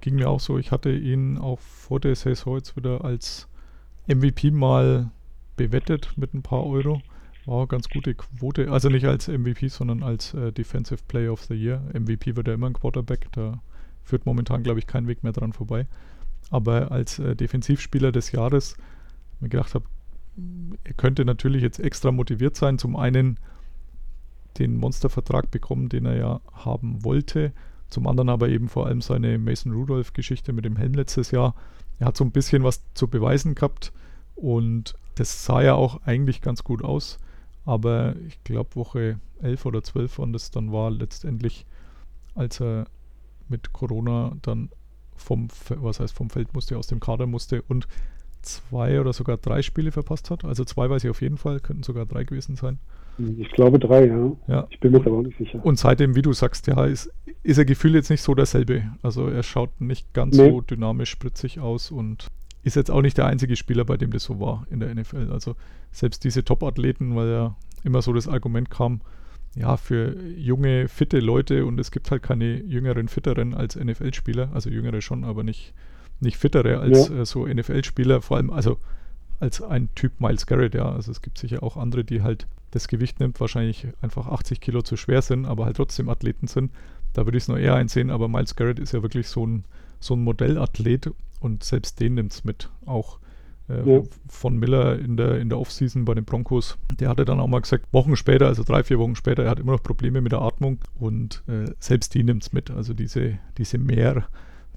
[0.00, 0.58] ging mir auch so.
[0.58, 3.48] Ich hatte ihn auch vor der Saison jetzt wieder als
[4.06, 5.10] MVP mal
[5.56, 7.02] bewettet mit ein paar Euro.
[7.46, 8.70] War ganz gute Quote.
[8.70, 11.82] Also nicht als MVP, sondern als äh, Defensive Player of the Year.
[11.92, 13.28] MVP wird ja immer ein Quarterback.
[13.32, 13.60] Da
[14.04, 15.86] führt momentan, glaube ich, kein Weg mehr dran vorbei.
[16.50, 18.76] Aber als äh, Defensivspieler des Jahres
[19.40, 19.84] mir gedacht habe,
[20.84, 22.78] er könnte natürlich jetzt extra motiviert sein.
[22.78, 23.38] Zum einen
[24.58, 27.52] den Monstervertrag bekommen, den er ja haben wollte.
[27.88, 31.54] Zum anderen aber eben vor allem seine Mason Rudolph-Geschichte mit dem Helm letztes Jahr.
[31.98, 33.92] Er hat so ein bisschen was zu beweisen gehabt
[34.36, 37.18] und das sah ja auch eigentlich ganz gut aus.
[37.64, 41.66] Aber ich glaube, Woche 11 oder 12 und das dann war letztendlich,
[42.34, 42.86] als er
[43.48, 44.70] mit Corona dann
[45.16, 47.86] vom, was heißt vom Feld musste, aus dem Kader musste und
[48.42, 50.44] zwei oder sogar drei Spiele verpasst hat.
[50.44, 52.78] Also zwei weiß ich auf jeden Fall, könnten sogar drei gewesen sein.
[53.38, 54.32] Ich glaube drei, ja.
[54.48, 54.66] ja.
[54.70, 55.64] Ich bin mir aber auch nicht sicher.
[55.64, 58.84] Und seitdem, wie du sagst, ja, ist, ist er gefühlt jetzt nicht so derselbe.
[59.02, 60.50] Also er schaut nicht ganz nee.
[60.50, 62.28] so dynamisch spritzig aus und
[62.62, 65.30] ist jetzt auch nicht der einzige Spieler, bei dem das so war in der NFL.
[65.32, 65.54] Also
[65.92, 69.00] selbst diese Top-Athleten, weil ja immer so das Argument kam,
[69.56, 74.70] ja, für junge, fitte Leute und es gibt halt keine jüngeren, fitteren als NFL-Spieler, also
[74.70, 75.74] jüngere schon, aber nicht,
[76.20, 77.20] nicht fittere als ja.
[77.20, 78.78] äh, so NFL-Spieler, vor allem, also
[79.40, 80.90] als ein Typ Miles Garrett, ja.
[80.90, 84.82] Also es gibt sicher auch andere, die halt das Gewicht nimmt, wahrscheinlich einfach 80 Kilo
[84.82, 86.70] zu schwer sind, aber halt trotzdem Athleten sind.
[87.14, 89.64] Da würde ich es nur eher einsehen, aber Miles Garrett ist ja wirklich so ein,
[89.98, 92.68] so ein Modellathlet und selbst den nimmt es mit.
[92.86, 93.18] Auch
[93.68, 94.02] äh, ja.
[94.28, 96.78] von Miller in der, in der Offseason bei den Broncos.
[96.98, 99.58] Der hatte dann auch mal gesagt, Wochen später, also drei, vier Wochen später, er hat
[99.58, 102.70] immer noch Probleme mit der Atmung und äh, selbst die nimmt es mit.
[102.70, 104.26] Also diese, diese Mehr,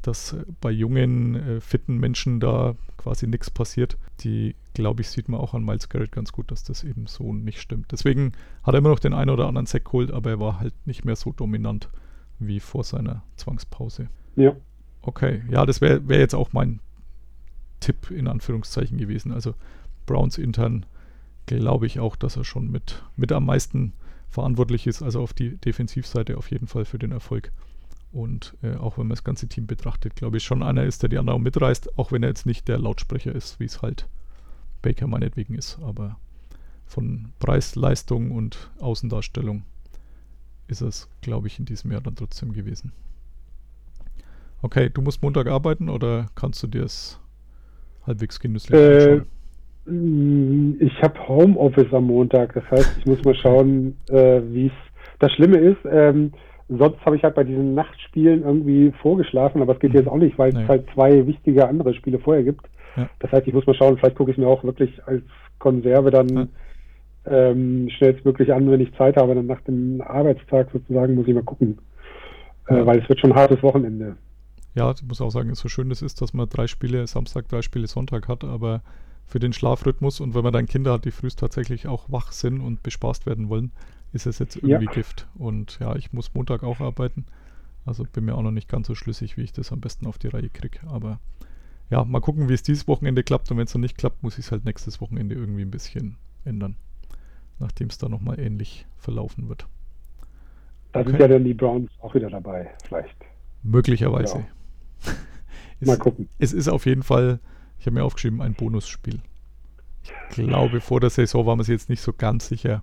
[0.04, 5.40] dass bei jungen, äh, fitten Menschen da quasi nichts passiert, die glaube ich, sieht man
[5.40, 7.92] auch an Miles Garrett ganz gut, dass das eben so nicht stimmt.
[7.92, 10.74] Deswegen hat er immer noch den einen oder anderen Sack geholt, aber er war halt
[10.86, 11.90] nicht mehr so dominant
[12.40, 14.10] wie vor seiner Zwangspause.
[14.36, 14.56] Ja.
[15.02, 16.80] Okay, ja, das wäre wär jetzt auch mein
[17.80, 19.32] Tipp in Anführungszeichen gewesen.
[19.32, 19.54] Also
[20.06, 20.86] Browns intern
[21.46, 23.94] glaube ich auch, dass er schon mit, mit am meisten
[24.30, 27.52] verantwortlich ist, also auf die Defensivseite auf jeden Fall für den Erfolg.
[28.14, 31.10] Und äh, auch wenn man das ganze Team betrachtet, glaube ich schon einer ist, der
[31.10, 34.08] die anderen mitreißt, auch wenn er jetzt nicht der Lautsprecher ist, wie es halt
[34.84, 35.80] Baker meinetwegen ist.
[35.82, 36.18] Aber
[36.86, 39.64] von Preis, Leistung und Außendarstellung
[40.68, 42.92] ist es, glaube ich, in diesem Jahr dann trotzdem gewesen.
[44.62, 47.20] Okay, du musst Montag arbeiten oder kannst du dir es
[48.06, 49.26] halbwegs genüsslich Äh, anschauen?
[49.86, 54.74] Mm, Ich habe Homeoffice am Montag, das heißt, ich muss mal schauen, äh, wie es.
[55.20, 56.32] Das Schlimme ist, ähm,
[56.70, 60.38] sonst habe ich halt bei diesen Nachtspielen irgendwie vorgeschlafen, aber es geht jetzt auch nicht,
[60.38, 60.64] weil Nee.
[60.64, 62.66] es halt zwei wichtige andere Spiele vorher gibt.
[62.96, 63.10] Ja.
[63.20, 65.24] Das heißt, ich muss mal schauen, vielleicht gucke ich mir auch wirklich als
[65.60, 66.48] Konserve dann Ja.
[67.26, 71.44] ähm, schnellstmöglich an, wenn ich Zeit habe, dann nach dem Arbeitstag sozusagen, muss ich mal
[71.44, 71.78] gucken.
[72.70, 72.78] Ja.
[72.78, 74.16] Äh, weil es wird schon ein hartes Wochenende.
[74.76, 77.62] Ja, ich muss auch sagen, so schön es ist, dass man drei Spiele Samstag, drei
[77.62, 78.82] Spiele Sonntag hat, aber
[79.26, 82.62] für den Schlafrhythmus und wenn man dann Kinder hat, die frühst tatsächlich auch wach sind
[82.62, 83.72] und bespaßt werden wollen,
[84.12, 84.62] ist es jetzt Ja.
[84.80, 85.28] irgendwie Gift.
[85.36, 87.26] Und ja, ich muss Montag auch arbeiten.
[87.86, 90.18] Also bin mir auch noch nicht ganz so schlüssig, wie ich das am besten auf
[90.18, 90.80] die Reihe kriege.
[90.88, 91.20] Aber
[91.90, 93.50] ja, mal gucken, wie es dieses Wochenende klappt.
[93.52, 96.18] Und wenn es noch nicht klappt, muss ich es halt nächstes Wochenende irgendwie ein bisschen
[96.46, 96.76] ändern.
[97.60, 99.68] Nachdem es da nochmal ähnlich verlaufen wird.
[100.92, 101.24] Da sind Okay.
[101.24, 103.16] ja dann die Browns auch wieder dabei, vielleicht.
[103.64, 104.40] Möglicherweise.
[104.40, 105.14] Ja.
[105.82, 106.30] Es- Mal gucken.
[106.40, 107.40] Es ist auf jeden Fall,
[107.84, 109.20] ich habe mir aufgeschrieben, ein Bonusspiel.
[110.04, 112.82] Ich glaube, vor der Saison war man sich jetzt nicht so ganz sicher,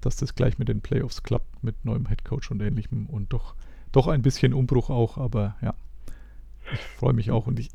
[0.00, 3.56] dass das gleich mit den Playoffs klappt, mit neuem Headcoach und ähnlichem und doch,
[3.90, 5.74] doch ein bisschen Umbruch auch, aber ja,
[6.72, 7.70] ich freue mich auch und ich,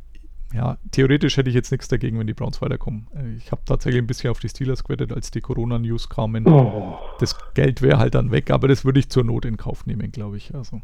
[0.53, 3.07] ja, theoretisch hätte ich jetzt nichts dagegen, wenn die Browns weiterkommen.
[3.17, 6.47] Äh, Ich habe tatsächlich ein bisschen auf die Steelers gewettet, als die Corona-News kamen.
[6.47, 6.97] Oh.
[7.19, 10.09] Das Geld wäre halt dann weg, aber das würde ich zur Not in Kauf nehmen,
[10.13, 10.55] glaube ich.
[10.55, 10.81] Also.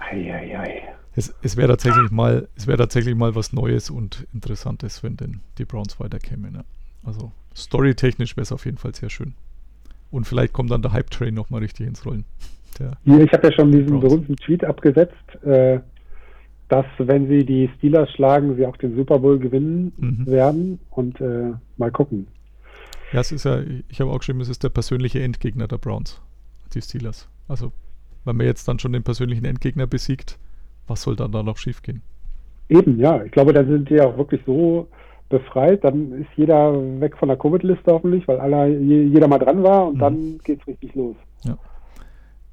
[0.00, 0.82] Eieiei.
[1.18, 5.40] Es, es wäre tatsächlich mal, es wäre tatsächlich mal was Neues und Interessantes, wenn denn
[5.58, 6.54] die Browns weiterkämen.
[6.54, 6.64] Ja.
[7.04, 9.34] Also storytechnisch wäre es auf jeden Fall sehr schön.
[10.10, 12.24] Und vielleicht kommt dann der Hype-Train nochmal richtig ins Rollen.
[12.78, 14.02] Der, Hier, ich habe ja schon diesen Browns.
[14.04, 15.80] berühmten Tweet abgesetzt, äh,
[16.68, 20.26] dass wenn sie die Steelers schlagen, sie auch den Super Bowl gewinnen Mhm.
[20.26, 22.28] werden und äh, mal gucken.
[23.12, 26.20] ja, es ist ja, ich habe auch geschrieben, es ist der persönliche Endgegner der Browns,
[26.74, 27.28] die Steelers.
[27.48, 27.72] Also,
[28.24, 30.38] wenn man jetzt dann schon den persönlichen Endgegner besiegt,
[30.88, 32.02] was soll dann da noch schiefgehen?
[32.68, 33.22] Eben, ja.
[33.24, 34.88] Ich glaube, da sind die auch wirklich so
[35.28, 35.84] befreit.
[35.84, 39.88] Dann ist jeder weg von der Covid-Liste hoffentlich, weil aller, je, jeder mal dran war
[39.88, 40.00] und Mhm.
[40.00, 41.16] dann geht's richtig los.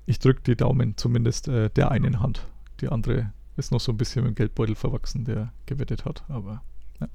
[0.08, 2.48] Ich drücke die Daumen zumindest äh, der einen Hand.
[2.80, 6.24] Die andere ist noch so ein bisschen mit dem Geldbeutel verwachsen, der gewettet hat.
[6.30, 6.62] Aber
[7.02, 7.08] ja.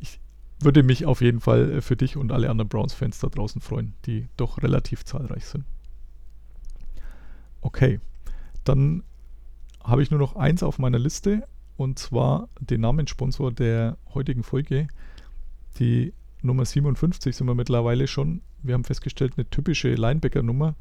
[0.00, 0.18] ich
[0.58, 3.94] würde mich auf jeden Fall äh, für dich und alle anderen Browns-Fans da draußen freuen,
[4.04, 5.64] die doch relativ zahlreich sind.
[7.60, 8.00] Okay,
[8.64, 9.04] dann
[9.82, 14.88] habe ich nur noch eins auf meiner Liste und zwar den Namenssponsor der heutigen Folge.
[15.78, 16.12] Die
[16.42, 18.42] Nummer 57 sind wir mittlerweile schon.
[18.62, 20.74] Wir haben festgestellt, eine typische Linebacker-Nummer.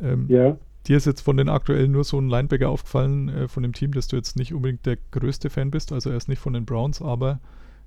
[0.00, 0.56] Ähm, Ja.
[0.86, 3.92] Dir ist jetzt von den aktuellen nur so ein Linebacker aufgefallen äh, von dem Team,
[3.92, 5.92] dass du jetzt nicht unbedingt der größte Fan bist.
[5.92, 7.38] Also er ist nicht von den Browns, aber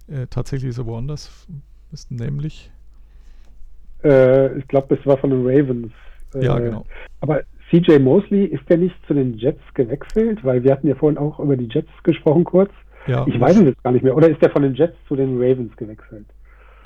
[0.08, 1.48] äh, tatsächlich ist er woanders.
[1.92, 2.72] Ist nämlich.
[4.04, 5.92] Äh, ich glaube, das war von den Ravens.
[6.36, 6.86] Äh, Ja, genau.
[7.22, 7.42] Aber
[7.74, 10.44] CJ Mosley, ist der nicht zu den Jets gewechselt?
[10.44, 12.72] Weil wir hatten ja vorhin auch über die Jets gesprochen kurz.
[13.08, 14.16] Ja, Ich weiß es jetzt gar nicht mehr.
[14.16, 16.26] Oder ist der von den Jets zu den Ravens gewechselt?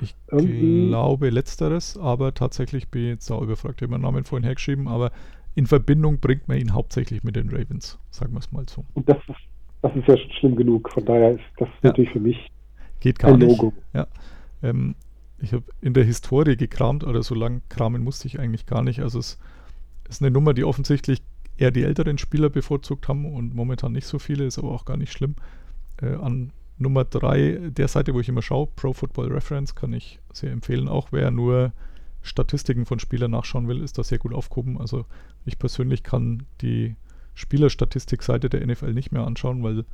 [0.00, 3.80] Ich irgendwie- glaube letzteres, aber tatsächlich bin ich jetzt da überfragt.
[3.80, 5.10] Ich habe meinen Namen vorhin hergeschrieben, aber
[5.54, 8.84] in Verbindung bringt man ihn hauptsächlich mit den Ravens, sagen wir es mal so.
[8.94, 9.36] Und das ist,
[9.82, 10.90] das ist ja schon schlimm genug.
[10.92, 11.90] Von daher ist das Ja.
[11.90, 12.48] natürlich für mich
[13.00, 13.50] Geht gar ein nicht.
[13.60, 13.72] Logo.
[13.92, 14.06] Ja.
[14.62, 14.94] Ähm,
[15.40, 19.00] ich habe in der Historie gekramt, oder so lang kramen musste ich eigentlich gar nicht.
[19.00, 19.38] Also es
[20.08, 21.22] ist eine Nummer, die offensichtlich
[21.56, 24.96] eher die älteren Spieler bevorzugt haben und momentan nicht so viele, ist aber auch gar
[24.96, 25.34] nicht schlimm.
[26.00, 30.20] Äh, an Nummer 3, der Seite, wo ich immer schaue, Pro Football Reference, kann ich
[30.32, 30.88] sehr empfehlen.
[30.88, 31.72] Auch wer nur
[32.22, 34.80] Statistiken von Spielern nachschauen will, ist da sehr gut aufgehoben.
[34.80, 35.04] Also
[35.44, 36.94] ich persönlich kann die
[37.34, 39.84] Spielerstatistikseite der NFL nicht mehr anschauen, weil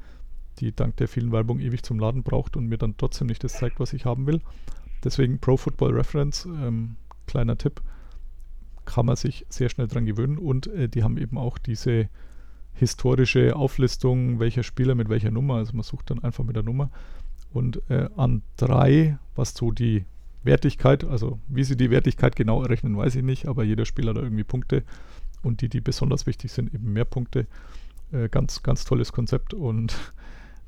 [0.58, 3.54] die dank der vielen Werbung ewig zum Laden braucht und mir dann trotzdem nicht das
[3.54, 4.40] zeigt, was ich haben will.
[5.02, 6.96] Deswegen Pro Football Reference, ähm,
[7.26, 7.82] kleiner Tipp,
[8.84, 12.08] kann man sich sehr schnell dran gewöhnen und äh, die haben eben auch diese
[12.72, 16.90] historische Auflistung, welcher Spieler mit welcher Nummer, also man sucht dann einfach mit der Nummer
[17.52, 20.04] und äh, an drei, was so die
[20.42, 24.18] Wertigkeit, also wie sie die Wertigkeit genau errechnen, weiß ich nicht, aber jeder Spieler hat
[24.18, 24.82] da irgendwie Punkte
[25.42, 27.46] und die, die besonders wichtig sind, eben mehr Punkte.
[28.12, 29.94] Äh, ganz, ganz tolles Konzept und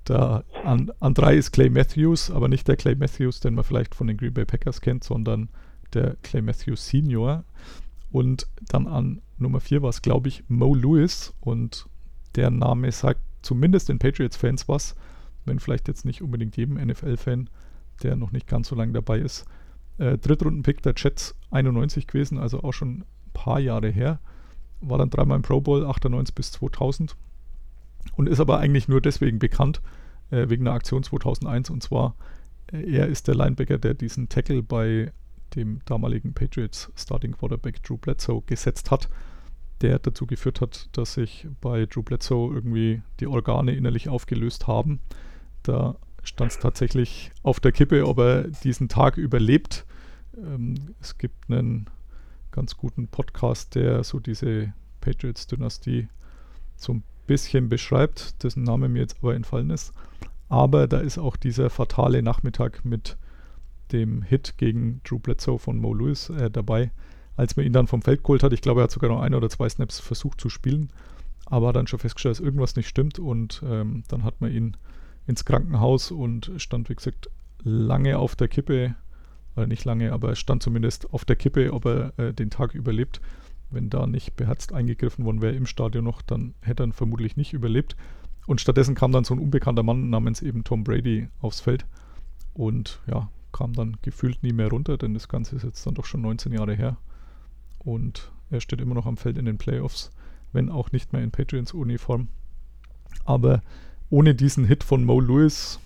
[0.07, 3.95] Da an, an drei ist Clay Matthews, aber nicht der Clay Matthews, den man vielleicht
[3.95, 5.49] von den Green Bay Packers kennt, sondern
[5.95, 7.45] der Clay Matthews Senior.
[8.11, 11.35] Und dann an Nummer vier war es, glaube ich, Mo Lewis.
[11.40, 11.88] Und
[12.35, 14.95] der Name sagt zumindest den Patriots-Fans was,
[15.45, 17.49] wenn vielleicht jetzt nicht unbedingt jedem NFL-Fan,
[18.03, 19.47] der noch nicht ganz so lange dabei ist.
[19.99, 24.21] Äh, Drittrunden-Pick der Jets 91 gewesen, also auch schon ein paar Jahre her.
[24.81, 27.16] War dann dreimal im Pro Bowl, 98 bis 2000
[28.14, 29.81] und ist aber eigentlich nur deswegen bekannt,
[30.31, 31.71] äh, wegen der Aktion 2001.
[31.71, 32.14] Und zwar,
[32.73, 35.12] äh, er ist der Linebacker, der diesen Tackle bei
[35.57, 39.09] dem damaligen Patriots Starting Quarterback Drew Bledsoe gesetzt hat,
[39.81, 45.01] der dazu geführt hat, dass sich bei Drew Bledsoe irgendwie die Organe innerlich aufgelöst haben.
[45.62, 49.85] Da stand es tatsächlich auf der Kippe, ob er diesen Tag überlebt.
[50.37, 51.87] Ähm, es gibt einen
[52.53, 56.09] ganz guten Podcast, der so diese Patriots-Dynastie
[56.77, 59.92] so ein bisschen beschreibt, dessen Name mir jetzt aber entfallen ist.
[60.49, 63.16] Aber da ist auch dieser fatale Nachmittag mit
[63.92, 66.90] dem Hit gegen Drew Bledsoe von Mo Lewis äh, dabei,
[67.37, 68.53] als man ihn dann vom Feld geholt hat.
[68.53, 70.90] Ich glaube, er hat sogar noch ein oder zwei Snaps versucht zu spielen,
[71.46, 74.77] aber dann schon festgestellt, dass irgendwas nicht stimmt und ähm, dann hat man ihn
[75.27, 77.29] ins Krankenhaus und stand, wie gesagt,
[77.62, 78.94] lange auf der Kippe,
[79.57, 82.75] oder nicht lange, aber er stand zumindest auf der Kippe, ob er äh, den Tag
[82.75, 83.20] überlebt.
[83.70, 87.53] Wenn da nicht beherzt eingegriffen worden wäre im Stadion noch, dann hätte er vermutlich nicht
[87.53, 87.96] überlebt.
[88.46, 91.85] Und stattdessen kam dann so ein unbekannter Mann namens eben Tom Brady aufs Feld
[92.55, 96.05] und ja, kam dann gefühlt nie mehr runter, denn das Ganze ist jetzt dann doch
[96.05, 96.99] schon 19 Jahre her.
[97.79, 100.11] Und er steht immer noch am Feld in den Playoffs,
[100.53, 102.29] wenn auch nicht mehr in Patriots-Uniform.
[103.25, 103.62] Aber
[104.11, 105.81] ohne diesen Hit von Mo Lewis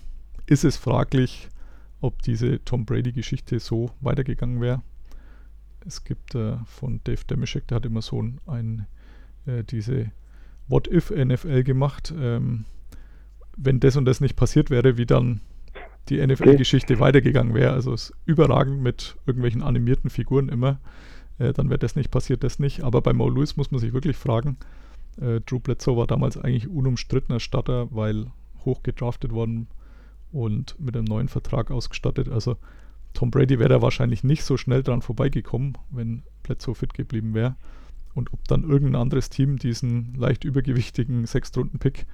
[0.47, 1.47] ist es fraglich,
[2.01, 4.81] ob diese Tom Brady-Geschichte so weitergegangen wäre.
[5.85, 8.85] Es gibt äh, von Dave Demeshek, der hat immer so ein, ein
[9.45, 10.11] äh, diese
[10.67, 12.13] What if NFL gemacht.
[12.15, 12.65] Ähm,
[13.55, 15.41] wenn das und das nicht passiert wäre, wie dann
[16.09, 17.01] die NFL-Geschichte okay.
[17.01, 17.73] weitergegangen wäre.
[17.73, 20.79] Also es ist überragend mit irgendwelchen animierten Figuren immer.
[21.39, 22.83] Äh, dann wäre das nicht passiert, das nicht.
[22.83, 24.57] Aber bei Mo Lewis muss man sich wirklich fragen.
[25.19, 28.27] Äh, Drew Bledsoe war damals eigentlich unumstrittener Starter, weil
[28.65, 29.67] hoch gedraftet worden
[30.31, 32.29] und mit einem neuen Vertrag ausgestattet.
[32.29, 32.57] Also
[33.13, 37.55] Tom Brady wäre da wahrscheinlich nicht so schnell dran vorbeigekommen, wenn Bledsoe fit geblieben wäre.
[38.13, 42.05] Und ob dann irgendein anderes Team diesen leicht übergewichtigen Sechstrunden-Pick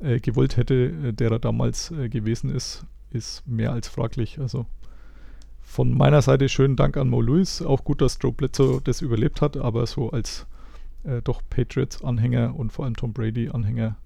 [0.00, 4.38] äh, gewollt hätte, äh, der er damals äh, gewesen ist, ist mehr als fraglich.
[4.38, 4.66] Also
[5.60, 7.62] von meiner Seite schönen Dank an Mo Lewis.
[7.62, 10.46] Auch gut, dass Joe Bledsoe das überlebt hat, aber so als
[11.04, 13.96] äh, doch Patriots-Anhänger und vor allem Tom Brady-Anhänger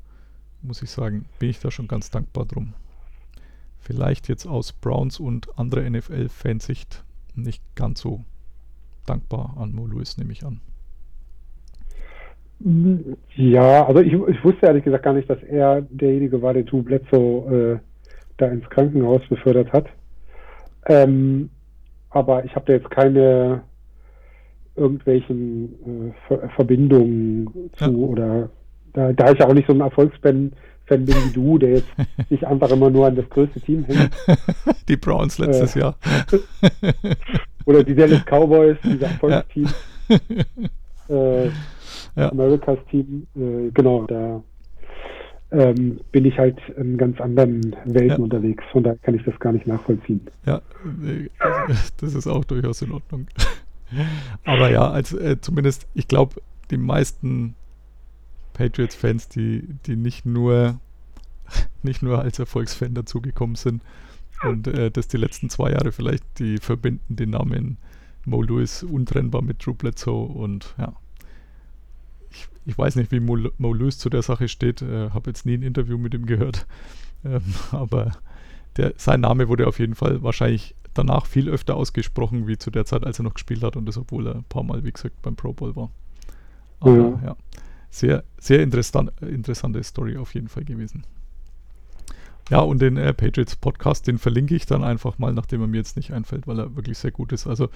[0.62, 2.74] muss ich sagen, bin ich da schon ganz dankbar drum
[3.80, 7.02] vielleicht jetzt aus Browns und anderer NFL-Fansicht
[7.34, 8.20] nicht ganz so
[9.06, 10.60] dankbar an Mo Lewis, nehme ich an.
[13.36, 16.82] Ja, also ich, ich, wusste ehrlich gesagt gar nicht, dass er derjenige war, der Drew
[16.82, 17.89] Bledsoe äh,
[18.40, 19.86] da ins Krankenhaus befördert hat.
[20.86, 21.50] Ähm,
[22.10, 23.62] aber ich habe da jetzt keine
[24.76, 27.90] irgendwelchen äh, Ver Verbindungen zu ja.
[27.90, 28.50] oder
[28.92, 30.52] da, da ich ja auch nicht so ein Erfolgsfan
[30.86, 31.88] Fan bin wie du, der jetzt
[32.28, 34.10] sich einfach immer nur an das größte Team hängt.
[34.88, 35.96] Die Browns letztes äh, Jahr.
[37.64, 39.68] oder die Dallas Cowboys, dieser Erfolgsteam.
[40.08, 41.14] Ja.
[41.14, 41.50] Äh,
[42.16, 42.32] ja.
[42.32, 43.26] Americas Team.
[43.36, 44.42] Äh, genau, da
[45.52, 48.16] ähm, bin ich halt in ganz anderen Welten ja.
[48.16, 48.64] unterwegs.
[48.72, 50.20] Von daher kann ich das gar nicht nachvollziehen.
[50.46, 50.62] Ja,
[51.98, 53.26] das ist auch durchaus in Ordnung.
[54.44, 57.54] Aber ja, als äh, zumindest, ich glaube, die meisten
[58.54, 60.78] Patriots-Fans, die, die nicht nur
[61.82, 63.82] nicht nur als Erfolgsfan dazugekommen sind
[64.42, 67.78] und äh, dass die letzten zwei Jahre vielleicht die verbinden den Namen
[68.24, 70.94] Mo Lewis untrennbar mit Drew Bledsoe und ja.
[72.30, 75.46] Ich, ich weiß nicht, wie Mo, Mo Lewis zu der Sache steht, äh, habe jetzt
[75.46, 76.66] nie ein Interview mit ihm gehört,
[77.24, 78.12] ähm, aber
[78.76, 82.84] der, sein Name wurde auf jeden Fall wahrscheinlich danach viel öfter ausgesprochen, wie zu der
[82.84, 85.20] Zeit, als er noch gespielt hat und das, obwohl er ein paar Mal, wie gesagt,
[85.22, 85.90] beim Pro Bowl war.
[86.80, 87.36] Aber ja, ja
[87.90, 91.04] sehr, sehr interessant, interessante Story auf jeden Fall gewesen.
[92.48, 95.76] Ja, und den äh, Patriots Podcast, den verlinke ich dann einfach mal, nachdem er mir
[95.76, 97.46] jetzt nicht einfällt, weil er wirklich sehr gut ist.
[97.46, 97.68] Also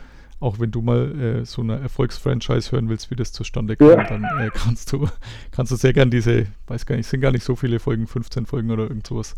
[0.45, 4.05] auch wenn du mal äh, so eine Erfolgsfranchise hören willst, wie das zustande kam, ja.
[4.05, 5.09] dann äh, kannst du
[5.51, 8.45] kannst du sehr gern diese, weiß gar nicht, sind gar nicht so viele Folgen, 15
[8.45, 9.37] Folgen oder irgend sowas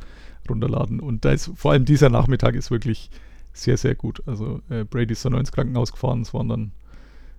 [0.51, 0.99] runterladen.
[0.99, 3.11] Und da ist vor allem dieser Nachmittag ist wirklich
[3.53, 4.21] sehr, sehr gut.
[4.27, 6.73] Also äh, Brady ist dann ins Krankenhaus gefahren, es waren dann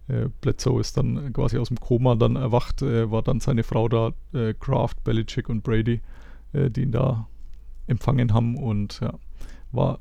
[0.08, 3.90] äh, Bledsoe ist dann quasi aus dem Koma dann erwacht, äh, war dann seine Frau
[3.90, 6.00] da, äh, Kraft, Belichick und Brady,
[6.54, 7.28] äh, die ihn da
[7.88, 9.14] empfangen haben und ja,
[9.74, 10.00] war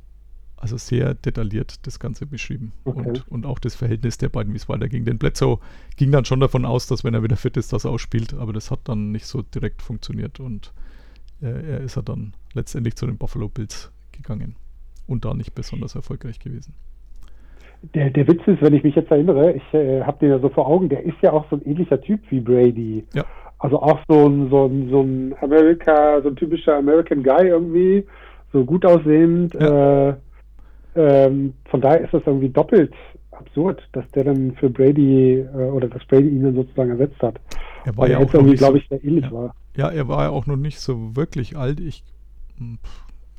[0.57, 3.09] also sehr detailliert das Ganze beschrieben okay.
[3.09, 5.05] und, und auch das Verhältnis der beiden, wie es weiterging.
[5.05, 5.59] Denn Bledsoe
[5.97, 8.35] ging dann schon davon aus, dass wenn er wieder fit ist, dass er auch spielt,
[8.35, 10.73] aber das hat dann nicht so direkt funktioniert und
[11.43, 14.57] äh, er ist er dann letztendlich zu den Buffalo Bills gegangen
[15.07, 16.75] und da nicht besonders erfolgreich gewesen.
[17.95, 20.49] Der, der Witz ist, wenn ich mich jetzt erinnere, ich äh, habe den ja so
[20.49, 23.05] vor Augen, der ist ja auch so ein ähnlicher Typ wie Brady.
[23.15, 23.25] Ja.
[23.59, 28.05] Also auch so ein, so ein, so ein Amerika, so ein typischer American Guy irgendwie,
[28.53, 29.55] so gut aussehend.
[29.55, 30.11] Ja.
[30.11, 30.17] Äh,
[30.97, 32.93] ähm, von daher ist das irgendwie doppelt
[33.33, 37.41] absurd, dass der dann für Brady äh, oder dass Brady ihn dann sozusagen ersetzt hat.
[37.85, 39.33] Er war Weil ja er auch irgendwie, nicht so, glaube ich, sehr ähnlich ja.
[39.33, 39.55] war.
[39.77, 41.81] ja, er war ja auch noch nicht so wirklich alt.
[41.81, 42.03] Ich,
[42.59, 42.79] hm,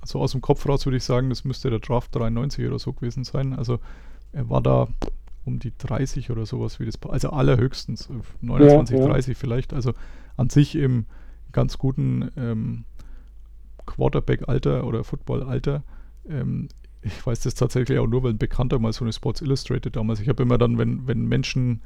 [0.01, 2.93] also aus dem Kopf raus würde ich sagen, das müsste der Draft 93 oder so
[2.93, 3.53] gewesen sein.
[3.53, 3.79] Also
[4.31, 4.87] er war da
[5.45, 9.11] um die 30 oder sowas wie das, also allerhöchstens äh, 29, Ja, ja.
[9.11, 9.73] 30 vielleicht.
[9.73, 9.93] Also
[10.35, 11.05] an sich im
[11.51, 12.85] ganz guten ähm,
[13.85, 15.83] Quarterback-Alter oder Football-Alter.
[16.29, 16.67] Ähm,
[17.01, 20.19] ich weiß das tatsächlich auch nur, weil ein Bekannter mal so eine Sports Illustrated damals.
[20.19, 21.81] Ich habe immer dann, wenn, wenn Menschen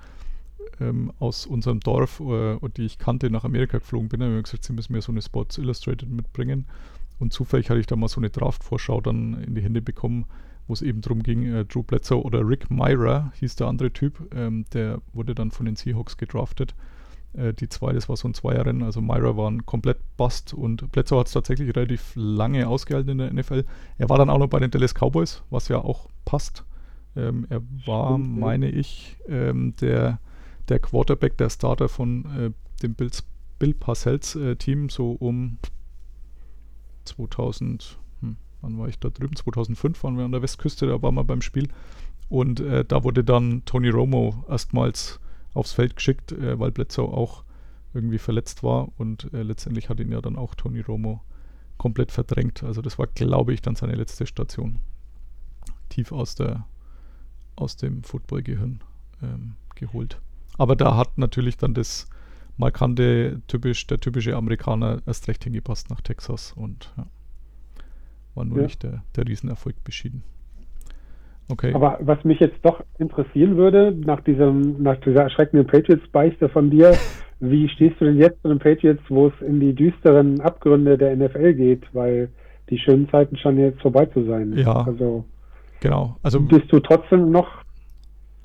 [0.79, 4.63] ähm, aus unserem Dorf, äh, die ich kannte, nach Amerika geflogen bin, habe ich gesagt,
[4.63, 6.65] sie müssen mir so eine Sports Illustrated mitbringen.
[7.19, 10.25] Und zufällig hatte ich da mal so eine Draft-Vorschau dann in die Hände bekommen,
[10.67, 14.33] wo es eben darum ging, äh, Drew Bledsoe oder Rick Myra hieß der andere Typ,
[14.33, 16.73] ähm, der wurde dann von den Seahawks gedraftet.
[17.33, 20.91] Äh, die zwei, das war so ein Zweierrennen, also Myra war ein komplett Bust und
[20.91, 23.65] Bledsoe hat es tatsächlich relativ lange ausgehalten in der NFL.
[23.97, 26.65] Er war dann auch noch bei den Dallas Cowboys, was ja auch passt.
[27.15, 30.19] Ähm, er war, Stimmt, meine ich, ähm, der,
[30.67, 32.51] der Quarterback, der Starter von äh,
[32.83, 33.23] dem Bills,
[33.59, 35.57] Bill Parcells äh, Team, so um
[37.05, 39.35] 2000, hm, wann war ich da drüben?
[39.35, 41.69] 2005 waren wir an der Westküste, da waren wir beim Spiel.
[42.27, 45.20] Und äh, da wurde dann Tony Romo erstmals
[45.53, 47.43] aufs Feld geschickt, äh, weil Bledsoe auch
[47.93, 48.89] irgendwie verletzt war.
[48.97, 51.21] Und äh, letztendlich hat ihn ja dann auch Tony Romo
[51.77, 52.63] komplett verdrängt.
[52.63, 54.79] Also das war, glaube ich, dann seine letzte Station.
[55.89, 56.65] Tief aus, der,
[57.55, 58.81] aus dem Footballgehirn
[59.21, 60.19] ähm, geholt.
[60.57, 62.07] Aber da hat natürlich dann das
[62.57, 67.07] markante, typisch, der typische Amerikaner erst recht hingepasst nach Texas und ja,
[68.35, 68.63] war nur Ja.
[68.63, 70.23] nicht der, der Riesenerfolg beschieden.
[71.51, 71.73] Okay.
[71.73, 76.93] Aber was mich jetzt doch interessieren würde, nach diesem, nach dieser erschreckenden Patriots-Beichte von dir,
[77.41, 81.15] wie stehst du denn jetzt zu den Patriots, wo es in die düsteren Abgründe der
[81.15, 82.29] NFL geht, weil
[82.69, 84.53] die schönen Zeiten scheinen jetzt vorbei zu sein.
[84.55, 84.85] Ja.
[84.85, 85.25] Also
[85.79, 86.17] genau.
[86.23, 87.47] Also bist du trotzdem noch,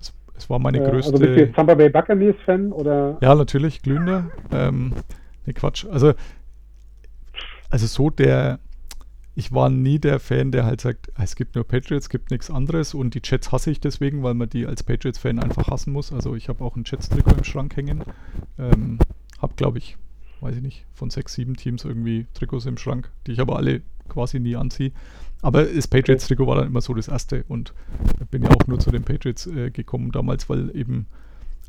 [0.00, 1.12] es, es war meine äh, größte.
[1.12, 3.18] also bist du jetzt Tampa Bay Buccaneers Fan oder?
[3.20, 4.30] Ja, natürlich, glühender.
[4.50, 4.92] Ähm,
[5.44, 5.86] ne, Quatsch.
[5.90, 6.14] Also,
[7.70, 8.58] also so der,
[9.36, 12.30] ich war nie der Fan, der halt sagt, "Ah, es gibt nur Patriots, es gibt
[12.30, 15.92] nichts anderes und die Jets hasse ich deswegen, weil man die als Patriots-Fan einfach hassen
[15.92, 16.10] muss.
[16.10, 18.02] Also ich habe auch ein Jets-Trikot im Schrank hängen.
[18.58, 18.98] Ähm,
[19.40, 19.98] hab, glaube ich,
[20.40, 23.82] weiß ich nicht, von sechs, sieben Teams irgendwie Trikots im Schrank, die ich aber alle
[24.08, 24.92] quasi nie anziehe.
[25.42, 27.74] Aber das Patriots-Trikot war dann immer so das erste und
[28.30, 31.06] bin ja auch nur zu den Patriots äh, gekommen damals, weil eben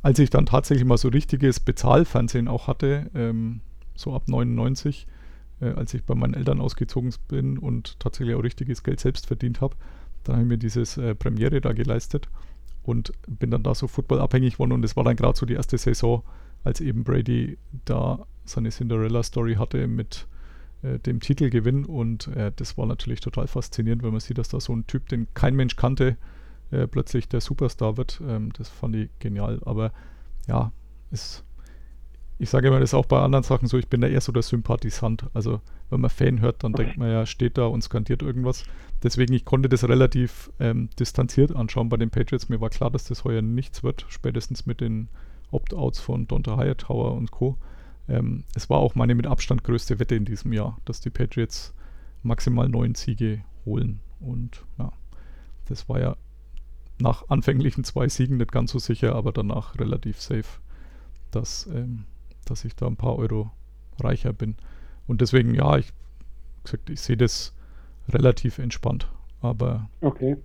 [0.03, 3.59] als ich dann tatsächlich mal so richtiges Bezahlfernsehen auch hatte, ähm,
[3.95, 5.05] so ab 99,
[5.61, 9.61] äh, als ich bei meinen Eltern ausgezogen bin und tatsächlich auch richtiges Geld selbst verdient
[9.61, 9.75] habe,
[10.23, 12.29] dann habe ich mir dieses äh, Premiere da geleistet
[12.83, 15.77] und bin dann da so footballabhängig geworden und das war dann gerade so die erste
[15.77, 16.23] Saison,
[16.63, 20.27] als eben Brady da seine Cinderella-Story hatte mit
[20.83, 24.59] äh, dem Titelgewinn und äh, das war natürlich total faszinierend, wenn man sieht, dass da
[24.59, 26.17] so ein Typ, den kein Mensch kannte,
[26.71, 28.21] äh, plötzlich der Superstar wird.
[28.25, 29.59] Ähm, das fand ich genial.
[29.65, 29.91] Aber
[30.47, 30.71] ja,
[31.11, 31.43] ist,
[32.39, 34.31] ich sage immer, das ist auch bei anderen Sachen so, ich bin da eher so
[34.31, 35.25] der Sympathisant.
[35.33, 38.63] Also wenn man Fan hört, dann denkt man ja, steht da und skandiert irgendwas.
[39.03, 42.49] Deswegen, ich konnte das relativ ähm, distanziert anschauen bei den Patriots.
[42.49, 45.07] Mir war klar, dass das heuer nichts wird, spätestens mit den
[45.51, 47.57] Opt-outs von Donta Hightower und Co.
[48.07, 51.73] Ähm, es war auch meine mit Abstand größte Wette in diesem Jahr, dass die Patriots
[52.23, 53.99] maximal neun Siege holen.
[54.19, 54.91] Und ja,
[55.67, 56.15] das war ja
[56.99, 60.59] nach anfänglichen zwei Siegen nicht ganz so sicher, aber danach relativ safe,
[61.31, 62.05] dass, ähm,
[62.49, 63.51] dass ich da ein paar Euro
[63.99, 64.55] reicher bin.
[65.07, 65.93] Und deswegen, ja, ich,
[66.63, 67.53] gesagt, ich sehe das
[68.09, 69.07] relativ entspannt.
[69.41, 70.37] Aber Okay.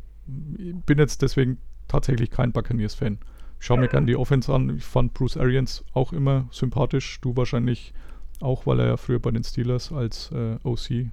[0.59, 3.19] ich bin jetzt deswegen tatsächlich kein Buccaneers-Fan.
[3.59, 4.77] Ich schaue mir gerne die Offense an.
[4.77, 7.21] Ich fand Bruce Arians auch immer sympathisch.
[7.21, 7.93] Du wahrscheinlich
[8.41, 11.11] auch, weil er ja früher bei den Steelers als äh, OC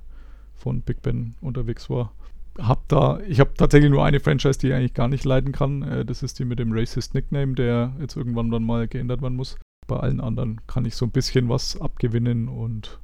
[0.55, 2.11] von Big Ben unterwegs war.
[2.57, 5.83] Hab da, ich habe tatsächlich nur eine Franchise, die ich eigentlich gar nicht leiden kann.
[5.83, 9.35] Äh, das ist die mit dem Racist Nickname, der jetzt irgendwann dann mal geändert werden
[9.35, 9.57] muss.
[9.89, 12.99] Bei allen anderen kann ich so ein bisschen was abgewinnen und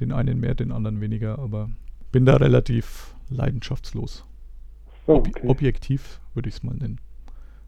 [0.00, 1.68] den einen mehr, den anderen weniger, aber
[2.12, 4.24] bin da relativ leidenschaftslos.
[5.06, 5.46] So, Ob okay.
[5.46, 6.98] Objektiv würde ich es mal nennen.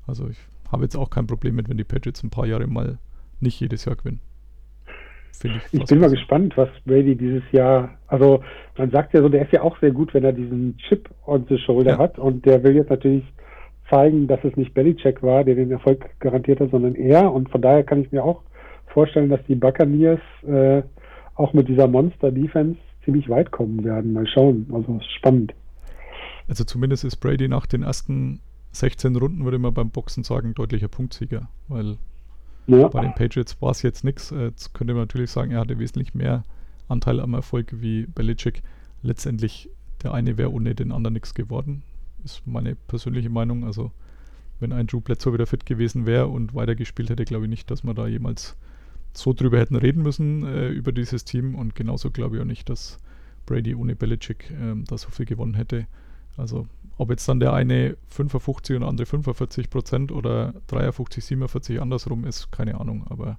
[0.06, 0.38] Also ich
[0.70, 2.96] habe jetzt auch kein Problem mit, wenn die Patriots ein paar Jahre mal
[3.40, 4.20] nicht jedes Jahr gewinnen.
[5.32, 8.42] Finde ich Ich bin mal gespannt, was Brady dieses Jahr, also
[8.78, 11.44] man sagt ja so, der ist ja auch sehr gut, wenn er diesen Chip on
[11.50, 11.98] the shoulder Ja.
[11.98, 13.24] hat und der will jetzt natürlich
[13.90, 17.60] zeigen, dass es nicht Belichick war, der den Erfolg garantiert hat, sondern er und von
[17.60, 18.40] daher kann ich mir auch
[18.93, 20.82] vorstellen, dass die Buccaneers äh,
[21.34, 24.12] auch mit dieser Monster-Defense, ziemlich weit kommen werden.
[24.12, 24.66] Mal schauen.
[24.72, 25.53] Also ist spannend.
[26.49, 28.40] Also zumindest ist Brady nach den ersten
[28.72, 31.97] 16 Runden, würde man beim Boxen sagen, deutlicher Punktsieger, weil
[32.66, 32.88] Ja.
[32.88, 34.30] bei den Patriots war es jetzt nichts.
[34.30, 36.45] Jetzt könnte man natürlich sagen, er hatte wesentlich mehr
[36.88, 38.62] Anteil am Erfolg wie Belichick.
[39.03, 39.68] Letztendlich,
[40.03, 41.82] der eine wäre ohne den anderen nichts geworden,
[42.24, 43.64] ist meine persönliche Meinung.
[43.64, 43.90] Also
[44.61, 47.82] wenn ein Drew Bledsoe wieder fit gewesen wäre und weitergespielt hätte, glaube ich nicht, dass
[47.82, 48.57] wir da jemals
[49.12, 51.54] so drüber hätten reden müssen, äh, über dieses Team.
[51.54, 52.98] Und genauso glaube ich auch nicht, dass
[53.46, 55.86] Brady ohne Belichick ähm, da so viel gewonnen hätte.
[56.36, 56.66] Also
[56.98, 62.24] ob jetzt dann der eine 55 und der andere 45 Prozent oder 53, 47 andersrum
[62.24, 63.06] ist, keine Ahnung.
[63.08, 63.38] Aber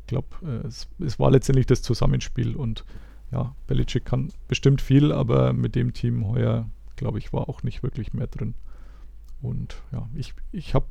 [0.00, 2.84] ich glaube, äh, es, es war letztendlich das Zusammenspiel und
[3.30, 7.82] ja, Belichick kann bestimmt viel, aber mit dem Team heuer, glaube ich, war auch nicht
[7.82, 8.54] wirklich mehr drin.
[9.42, 10.86] Und ja, ich, ich habe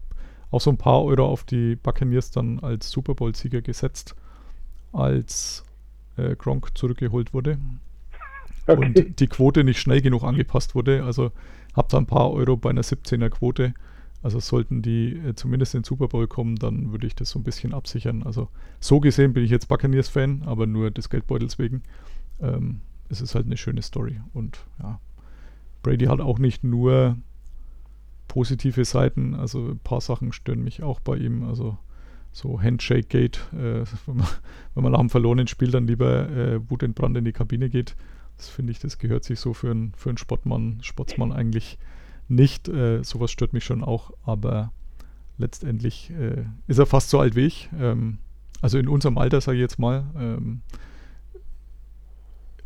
[0.52, 4.16] auch so ein paar Euro auf die Buccaneers dann als Super Bowl-Sieger gesetzt,
[4.93, 5.64] als
[6.18, 7.58] äh, Gronk zurückgeholt wurde
[8.68, 8.86] Okay.
[8.86, 11.04] und die Quote nicht schnell genug angepasst wurde.
[11.04, 11.32] Also
[11.76, 13.74] habe da ein paar Euro bei einer 17er Quote.
[14.24, 17.39] Also sollten die äh, zumindest in den Super Bowl kommen, dann würde ich das so
[17.39, 18.24] ein bisschen absichern.
[18.24, 21.84] Also so gesehen bin ich jetzt Buccaneers-Fan, aber nur des Geldbeutels wegen.
[22.41, 24.20] Ähm, es ist halt eine schöne Story.
[24.34, 25.00] Und ja,
[25.84, 27.16] Brady hat auch nicht nur
[28.38, 29.33] positive Seiten.
[29.33, 31.43] Also ein paar Sachen stören mich auch bei ihm.
[31.43, 31.75] Also
[32.31, 34.17] so Handshake-Gate, äh, wenn,
[34.75, 37.95] man, nach einem verlorenen Spiel dann lieber äh, wutentbrannt in die Kabine geht.
[38.38, 41.79] Das finde ich, das gehört sich so für einen für Sportmann, Sportsmann eigentlich
[42.27, 42.67] nicht.
[42.67, 44.71] Äh, sowas stört mich schon auch, aber
[45.39, 47.69] letztendlich äh, ist er fast so alt wie ich.
[47.79, 48.19] Ähm,
[48.61, 50.05] also in unserem Alter, sage ich jetzt mal.
[50.15, 50.61] Ähm,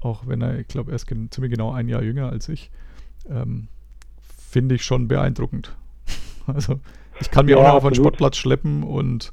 [0.01, 2.71] auch wenn er, ich glaube, er ist gen ziemlich genau ein Jahr jünger als ich.
[3.29, 3.69] Ähm,
[4.51, 5.75] finde ich schon beeindruckend.
[6.47, 6.79] also
[7.19, 7.95] ich kann mir Ja, auch noch auf einen.
[7.95, 9.31] Sportplatz schleppen und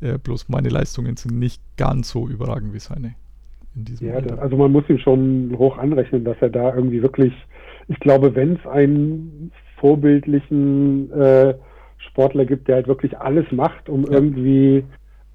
[0.00, 3.14] äh, bloß meine Leistungen sind nicht ganz so überragend wie seine.
[4.00, 4.40] Ja, Alter.
[4.42, 7.32] also man muss ihm schon hoch anrechnen, dass er da irgendwie wirklich,
[7.88, 11.54] ich glaube, wenn es einen vorbildlichen äh,
[12.08, 14.12] Sportler gibt, der halt wirklich alles macht, um Ja.
[14.12, 14.84] irgendwie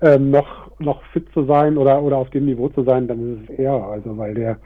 [0.02, 3.50] ähm, noch, noch fit zu sein oder, oder auf dem Niveau zu sein, dann ist
[3.50, 3.74] es er.
[3.74, 4.60] Also weil der,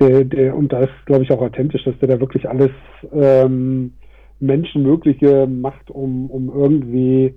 [0.00, 2.70] der, der, und da ist, glaube ich, auch authentisch, dass der da wirklich alles
[3.12, 3.92] ähm,
[4.40, 7.34] Menschenmögliche macht, um, um irgendwie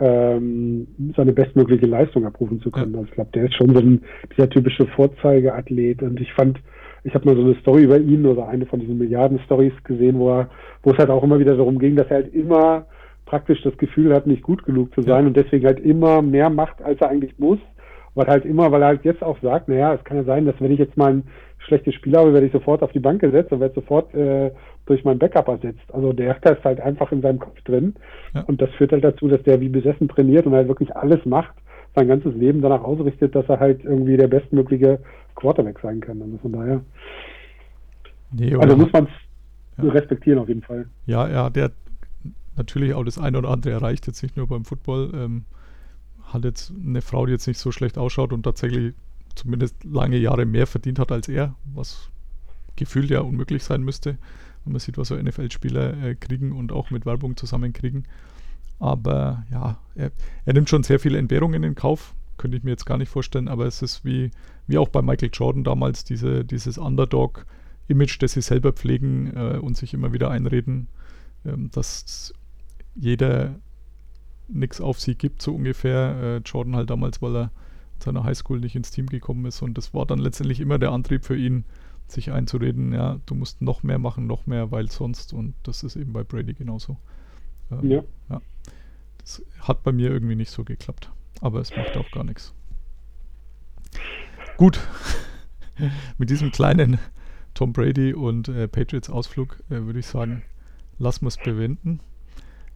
[0.00, 0.86] ähm,
[1.16, 2.92] seine bestmögliche Leistung abrufen zu können.
[2.92, 2.98] Ja.
[2.98, 4.02] Also ich glaube, der ist schon so ein
[4.36, 6.58] dieser typische Vorzeigeathlet und ich fand,
[7.04, 10.30] ich habe mal so eine Story über ihn oder eine von diesen Milliarden-Stories gesehen, wo
[10.30, 10.50] er,
[10.82, 12.86] wo es halt auch immer wieder darum ging, dass er halt immer
[13.26, 15.26] praktisch das Gefühl hat, nicht gut genug zu sein Ja.
[15.28, 17.58] und deswegen halt immer mehr macht, als er eigentlich muss.
[18.14, 20.60] Weil halt immer, weil er halt jetzt auch sagt, naja, es kann ja sein, dass
[20.60, 21.22] wenn ich jetzt mal ein
[21.58, 24.50] schlechtes Spiel habe, werde ich sofort auf die Bank gesetzt und werde sofort äh,
[24.86, 25.92] durch mein Backup ersetzt.
[25.92, 27.94] Also der hat das halt einfach in seinem Kopf drin.
[28.34, 28.42] Ja.
[28.42, 31.54] Und das führt halt dazu, dass der wie besessen trainiert und halt wirklich alles macht,
[31.94, 35.00] sein ganzes Leben danach ausrichtet, dass er halt irgendwie der bestmögliche
[35.34, 36.22] Quarterback sein kann.
[36.22, 36.80] Also von daher,
[38.30, 39.90] Nee, also muss man es Ja.
[39.90, 40.86] respektieren auf jeden Fall.
[41.06, 41.68] Ja, hat ja
[42.56, 45.12] natürlich auch das eine oder andere erreicht, jetzt nicht nur beim Football.
[45.14, 45.44] Ähm,
[46.24, 48.92] hat jetzt eine Frau, die jetzt nicht so schlecht ausschaut und tatsächlich
[49.38, 52.10] zumindest lange Jahre mehr verdient hat als er, was
[52.76, 54.18] gefühlt ja unmöglich sein müsste,
[54.64, 58.06] wenn man sieht, was so NFL-Spieler äh, kriegen und auch mit Werbung zusammenkriegen.
[58.78, 60.12] Aber ja, er,
[60.44, 63.48] er nimmt schon sehr viele Entbehrungen in Kauf, könnte ich mir jetzt gar nicht vorstellen,
[63.48, 64.30] aber es ist wie,
[64.66, 69.76] wie auch bei Michael Jordan damals, diese, dieses Underdog-Image, das sie selber pflegen äh, und
[69.76, 70.88] sich immer wieder einreden,
[71.44, 72.32] ähm, dass
[72.94, 73.56] jeder
[74.48, 76.16] nichts auf sie gibt, so ungefähr.
[76.22, 77.50] Äh, Jordan halt damals, weil er
[78.02, 81.24] seiner Highschool nicht ins Team gekommen ist und das war dann letztendlich immer der Antrieb
[81.24, 81.64] für ihn,
[82.06, 85.96] sich einzureden, ja, du musst noch mehr machen, noch mehr, weil sonst und das ist
[85.96, 86.96] eben bei Brady genauso.
[87.70, 87.90] Ähm,
[88.30, 88.40] Ja.
[89.18, 92.54] Das hat bei mir irgendwie nicht so geklappt, aber es macht auch gar nichts.
[94.56, 94.80] Gut,
[96.18, 96.98] mit diesem kleinen
[97.54, 100.42] Tom Brady und äh, Patriots Ausflug äh, würde ich sagen,
[100.98, 102.00] lassen wir es bewenden.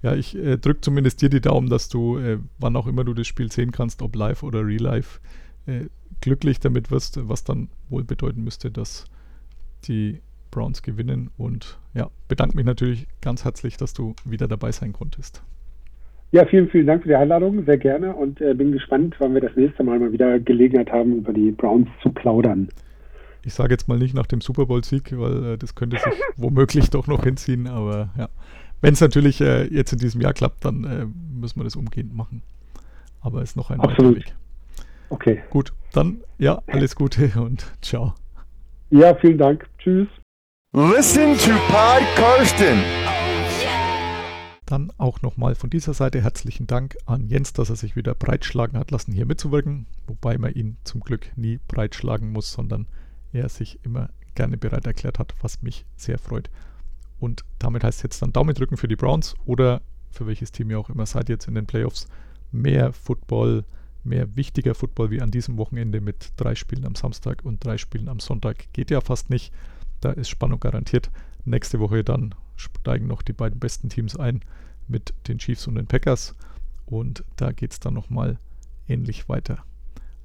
[0.02, 3.14] Ja, ich äh, drücke zumindest dir die Daumen, dass du, äh, wann auch immer du
[3.14, 5.20] das Spiel sehen kannst, ob live oder real life,
[5.66, 5.86] äh,
[6.20, 9.04] glücklich damit wirst, was dann wohl bedeuten müsste, dass
[9.84, 11.30] die Browns gewinnen.
[11.36, 15.42] Und ja, bedanke mich natürlich ganz herzlich, dass du wieder dabei sein konntest.
[16.32, 19.42] Ja, vielen, vielen Dank für die Einladung, sehr gerne und äh, bin gespannt, wann wir
[19.42, 22.68] das nächste Mal mal wieder Gelegenheit haben, über die Browns zu plaudern.
[23.44, 26.88] Ich sage jetzt mal nicht nach dem Super Bowl-Sieg, weil äh, das könnte sich womöglich
[26.88, 28.28] doch noch hinziehen, aber ja.
[28.82, 32.14] Wenn es natürlich äh, jetzt in diesem Jahr klappt, dann äh, müssen wir das umgehend
[32.14, 32.42] machen.
[33.20, 34.16] Aber es ist noch ein Absolut.
[34.16, 34.34] Weg.
[35.08, 35.40] Okay.
[35.50, 38.14] Gut, dann ja, alles Gute und ciao.
[38.90, 39.68] Ja, vielen Dank.
[39.78, 40.08] Tschüss.
[40.72, 42.82] Listen to Pod Karsten.
[44.66, 48.78] Dann auch nochmal von dieser Seite herzlichen Dank an Jens, dass er sich wieder breitschlagen
[48.78, 49.86] hat lassen, hier mitzuwirken.
[50.08, 52.86] Wobei man ihn zum Glück nie breitschlagen muss, sondern
[53.32, 56.50] er sich immer gerne bereit erklärt hat, was mich sehr freut.
[57.22, 60.70] Und damit heißt es jetzt dann Daumen drücken für die Browns oder für welches Team
[60.70, 62.08] ihr auch immer seid jetzt in den Playoffs.
[62.50, 63.64] Mehr Football,
[64.02, 68.08] mehr wichtiger Football wie an diesem Wochenende mit drei Spielen am Samstag und drei Spielen
[68.08, 69.54] am Sonntag geht ja fast nicht.
[70.00, 71.12] Da ist Spannung garantiert.
[71.44, 74.40] Nächste Woche dann steigen noch die beiden besten Teams ein
[74.88, 76.34] mit den Chiefs und den Packers.
[76.86, 78.40] Und da geht es dann nochmal
[78.88, 79.58] ähnlich weiter.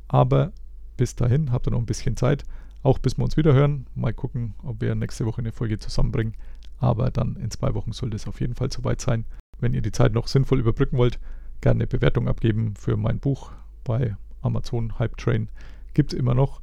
[0.07, 0.51] Aber
[0.97, 2.43] bis dahin habt ihr noch ein bisschen Zeit.
[2.81, 3.85] Auch bis wir uns wieder hören.
[3.93, 6.33] Mal gucken, ob wir nächste Woche eine Folge zusammenbringen.
[6.79, 9.25] Aber dann in zwei Wochen sollte es auf jeden Fall soweit sein.
[9.59, 11.19] Wenn ihr die Zeit noch sinnvoll überbrücken wollt,
[11.61, 13.51] gerne eine Bewertung abgeben für mein Buch
[13.83, 15.49] bei Amazon Hype Train.
[15.93, 16.61] Gibt es immer noch.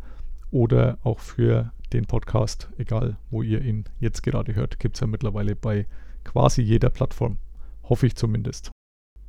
[0.51, 5.07] Oder auch für den Podcast, egal wo ihr ihn jetzt gerade hört, gibt es ja
[5.07, 5.87] mittlerweile bei
[6.23, 7.39] quasi jeder Plattform.
[7.83, 8.71] Hoffe ich zumindest.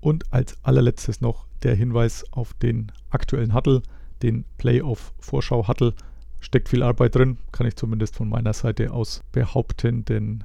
[0.01, 3.81] Und als allerletztes noch der Hinweis auf den aktuellen Huddle,
[4.21, 5.93] den Playoff-Vorschau-Huddle.
[6.39, 10.43] Steckt viel Arbeit drin, kann ich zumindest von meiner Seite aus behaupten, denn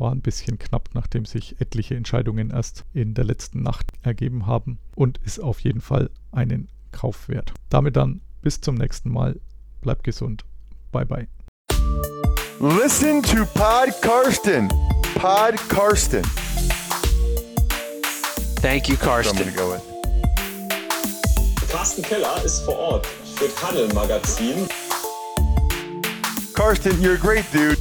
[0.00, 4.78] war ein bisschen knapp, nachdem sich etliche Entscheidungen erst in der letzten Nacht ergeben haben
[4.96, 7.52] und ist auf jeden Fall einen Kauf wert.
[7.68, 9.38] Damit dann bis zum nächsten Mal.
[9.82, 10.44] Bleibt gesund.
[10.90, 11.28] Bye bye.
[12.58, 14.68] Listen to Pod Karsten.
[15.14, 16.22] Pod Karsten.
[18.60, 19.54] Thank you, Karsten.
[19.54, 19.76] go.
[21.70, 24.66] Carsten Keller ist vor Ort für Paddle Magazin.
[26.54, 27.78] Karsten, you're a great dude.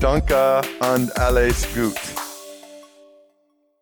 [0.00, 0.60] Danke
[0.92, 2.15] und alles gut.